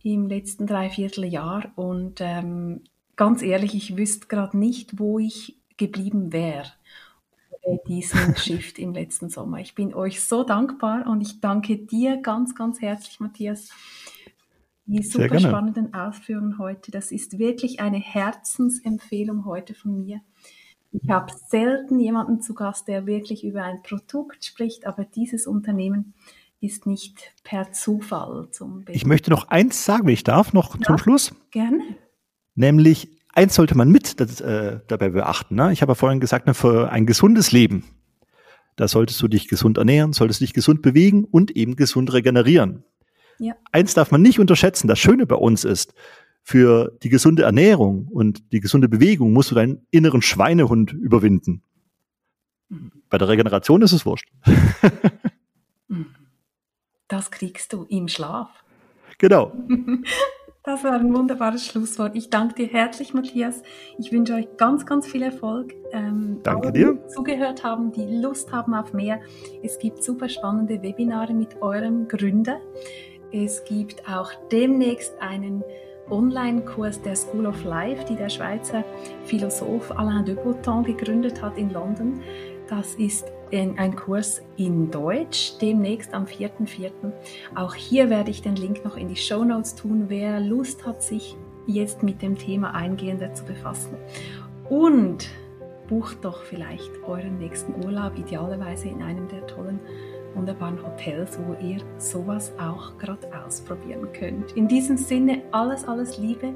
im 0.03 0.27
letzten 0.27 0.67
Dreivierteljahr 0.67 1.71
und 1.75 2.19
ähm, 2.21 2.81
ganz 3.15 3.41
ehrlich, 3.41 3.75
ich 3.75 3.97
wüsste 3.97 4.27
gerade 4.27 4.57
nicht, 4.57 4.99
wo 4.99 5.19
ich 5.19 5.57
geblieben 5.77 6.33
wäre 6.33 6.71
bei 7.63 7.79
diesem 7.87 8.35
Shift 8.35 8.79
im 8.79 8.93
letzten 8.93 9.29
Sommer. 9.29 9.59
Ich 9.59 9.75
bin 9.75 9.93
euch 9.93 10.23
so 10.23 10.43
dankbar 10.43 11.07
und 11.07 11.21
ich 11.21 11.39
danke 11.39 11.77
dir 11.77 12.17
ganz, 12.17 12.55
ganz 12.55 12.81
herzlich, 12.81 13.19
Matthias, 13.19 13.69
die 14.85 15.03
super 15.03 15.39
spannenden 15.39 15.93
Ausführungen 15.93 16.57
heute. 16.57 16.91
Das 16.91 17.11
ist 17.11 17.39
wirklich 17.39 17.79
eine 17.79 17.99
Herzensempfehlung 17.99 19.45
heute 19.45 19.73
von 19.73 19.97
mir. 20.03 20.21
Ich 20.91 21.09
habe 21.09 21.31
selten 21.47 21.99
jemanden 21.99 22.41
zu 22.41 22.53
Gast, 22.53 22.87
der 22.87 23.05
wirklich 23.05 23.45
über 23.45 23.63
ein 23.63 23.81
Produkt 23.81 24.43
spricht, 24.43 24.85
aber 24.85 25.05
dieses 25.05 25.47
Unternehmen 25.47 26.13
ist 26.61 26.85
nicht 26.85 27.33
per 27.43 27.73
Zufall 27.73 28.47
zum 28.51 28.85
Bild. 28.85 28.95
Ich 28.95 29.05
möchte 29.05 29.31
noch 29.31 29.49
eins 29.49 29.83
sagen, 29.83 30.05
wenn 30.05 30.13
ich 30.13 30.23
darf, 30.23 30.53
noch 30.53 30.75
ja, 30.75 30.81
zum 30.81 30.97
Schluss. 30.97 31.33
Gerne. 31.49 31.81
Nämlich, 32.53 33.09
eins 33.33 33.55
sollte 33.55 33.75
man 33.75 33.89
mit 33.89 34.19
das, 34.19 34.39
äh, 34.41 34.79
dabei 34.87 35.09
beachten. 35.09 35.55
Ne? 35.55 35.73
Ich 35.73 35.81
habe 35.81 35.91
ja 35.91 35.95
vorhin 35.95 36.19
gesagt, 36.19 36.45
ne, 36.45 36.53
für 36.53 36.91
ein 36.91 37.07
gesundes 37.07 37.51
Leben, 37.51 37.83
da 38.75 38.87
solltest 38.87 39.21
du 39.21 39.27
dich 39.27 39.47
gesund 39.47 39.79
ernähren, 39.79 40.13
solltest 40.13 40.39
dich 40.41 40.53
gesund 40.53 40.81
bewegen 40.83 41.25
und 41.25 41.51
eben 41.51 41.75
gesund 41.75 42.13
regenerieren. 42.13 42.83
Ja. 43.39 43.55
Eins 43.71 43.95
darf 43.95 44.11
man 44.11 44.21
nicht 44.21 44.39
unterschätzen, 44.39 44.87
das 44.87 44.99
Schöne 44.99 45.25
bei 45.25 45.35
uns 45.35 45.63
ist, 45.63 45.95
für 46.43 46.95
die 47.01 47.09
gesunde 47.09 47.43
Ernährung 47.43 48.07
und 48.07 48.51
die 48.51 48.59
gesunde 48.59 48.87
Bewegung 48.87 49.33
musst 49.33 49.51
du 49.51 49.55
deinen 49.55 49.85
inneren 49.89 50.21
Schweinehund 50.21 50.93
überwinden. 50.93 51.63
Mhm. 52.69 52.91
Bei 53.09 53.17
der 53.17 53.27
Regeneration 53.27 53.81
ist 53.81 53.93
es 53.93 54.05
wurscht. 54.05 54.29
mhm. 55.87 56.05
Das 57.11 57.29
kriegst 57.29 57.73
du 57.73 57.85
im 57.89 58.07
Schlaf. 58.07 58.49
Genau. 59.17 59.51
Das 60.63 60.83
war 60.83 60.93
ein 60.93 61.11
wunderbares 61.11 61.65
Schlusswort. 61.65 62.15
Ich 62.15 62.29
danke 62.29 62.53
dir 62.53 62.67
herzlich, 62.67 63.15
Matthias. 63.15 63.63
Ich 63.97 64.11
wünsche 64.11 64.35
euch 64.35 64.47
ganz, 64.57 64.85
ganz 64.85 65.07
viel 65.07 65.23
Erfolg. 65.23 65.73
Ähm, 65.91 66.37
danke 66.43 66.71
dir. 66.71 66.93
Die 66.93 67.07
zugehört 67.07 67.63
haben, 67.63 67.91
die 67.91 68.05
Lust 68.21 68.51
haben 68.51 68.75
auf 68.75 68.93
mehr. 68.93 69.19
Es 69.63 69.79
gibt 69.79 70.03
super 70.03 70.29
spannende 70.29 70.83
Webinare 70.83 71.33
mit 71.33 71.59
eurem 71.63 72.07
Gründer. 72.07 72.59
Es 73.31 73.63
gibt 73.63 74.07
auch 74.07 74.31
demnächst 74.51 75.19
einen 75.19 75.63
Online-Kurs 76.11 77.01
der 77.01 77.15
School 77.15 77.47
of 77.47 77.63
Life, 77.63 78.05
die 78.07 78.15
der 78.15 78.29
Schweizer 78.29 78.83
Philosoph 79.25 79.89
Alain 79.97 80.25
de 80.25 80.35
Botton 80.35 80.83
gegründet 80.83 81.41
hat 81.41 81.57
in 81.57 81.71
London. 81.71 82.21
Das 82.71 82.95
ist 82.95 83.25
ein 83.51 83.97
Kurs 83.97 84.41
in 84.55 84.89
Deutsch, 84.91 85.57
demnächst 85.59 86.13
am 86.13 86.23
4.4. 86.23 86.89
Auch 87.53 87.75
hier 87.75 88.09
werde 88.09 88.31
ich 88.31 88.41
den 88.41 88.55
Link 88.55 88.85
noch 88.85 88.95
in 88.95 89.09
die 89.09 89.17
Show 89.17 89.43
Notes 89.43 89.75
tun, 89.75 90.05
wer 90.07 90.39
Lust 90.39 90.85
hat, 90.87 91.03
sich 91.03 91.35
jetzt 91.67 92.01
mit 92.01 92.21
dem 92.21 92.37
Thema 92.37 92.73
eingehender 92.73 93.33
zu 93.33 93.43
befassen. 93.43 93.97
Und 94.69 95.27
bucht 95.89 96.23
doch 96.23 96.43
vielleicht 96.43 96.89
euren 97.05 97.39
nächsten 97.39 97.83
Urlaub, 97.83 98.17
idealerweise 98.17 98.87
in 98.87 99.01
einem 99.01 99.27
der 99.27 99.45
tollen, 99.47 99.81
wunderbaren 100.33 100.81
Hotels, 100.81 101.37
wo 101.45 101.61
ihr 101.61 101.79
sowas 101.97 102.53
auch 102.57 102.97
gerade 102.99 103.27
ausprobieren 103.45 104.07
könnt. 104.13 104.53
In 104.53 104.69
diesem 104.69 104.95
Sinne, 104.95 105.41
alles, 105.51 105.85
alles 105.85 106.17
Liebe. 106.17 106.53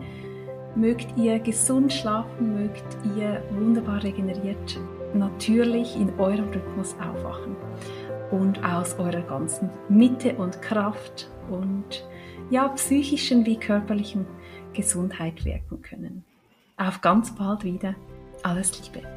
Mögt 0.78 1.18
ihr 1.18 1.40
gesund 1.40 1.92
schlafen, 1.92 2.64
mögt 2.64 2.86
ihr 3.18 3.44
wunderbar 3.52 4.02
regeneriert 4.02 4.80
natürlich 5.16 5.96
in 5.96 6.18
eurem 6.20 6.50
Rhythmus 6.50 6.96
aufwachen 7.00 7.56
und 8.32 8.64
aus 8.64 8.98
eurer 9.00 9.22
ganzen 9.22 9.70
Mitte 9.90 10.36
und 10.36 10.62
Kraft 10.62 11.30
und 11.50 12.06
ja, 12.50 12.68
psychischen 12.70 13.46
wie 13.46 13.58
körperlichen 13.58 14.26
Gesundheit 14.74 15.46
wirken 15.46 15.82
können. 15.82 16.24
Auf 16.78 17.02
ganz 17.02 17.34
bald 17.34 17.64
wieder. 17.64 17.96
Alles 18.44 18.80
Liebe. 18.82 19.15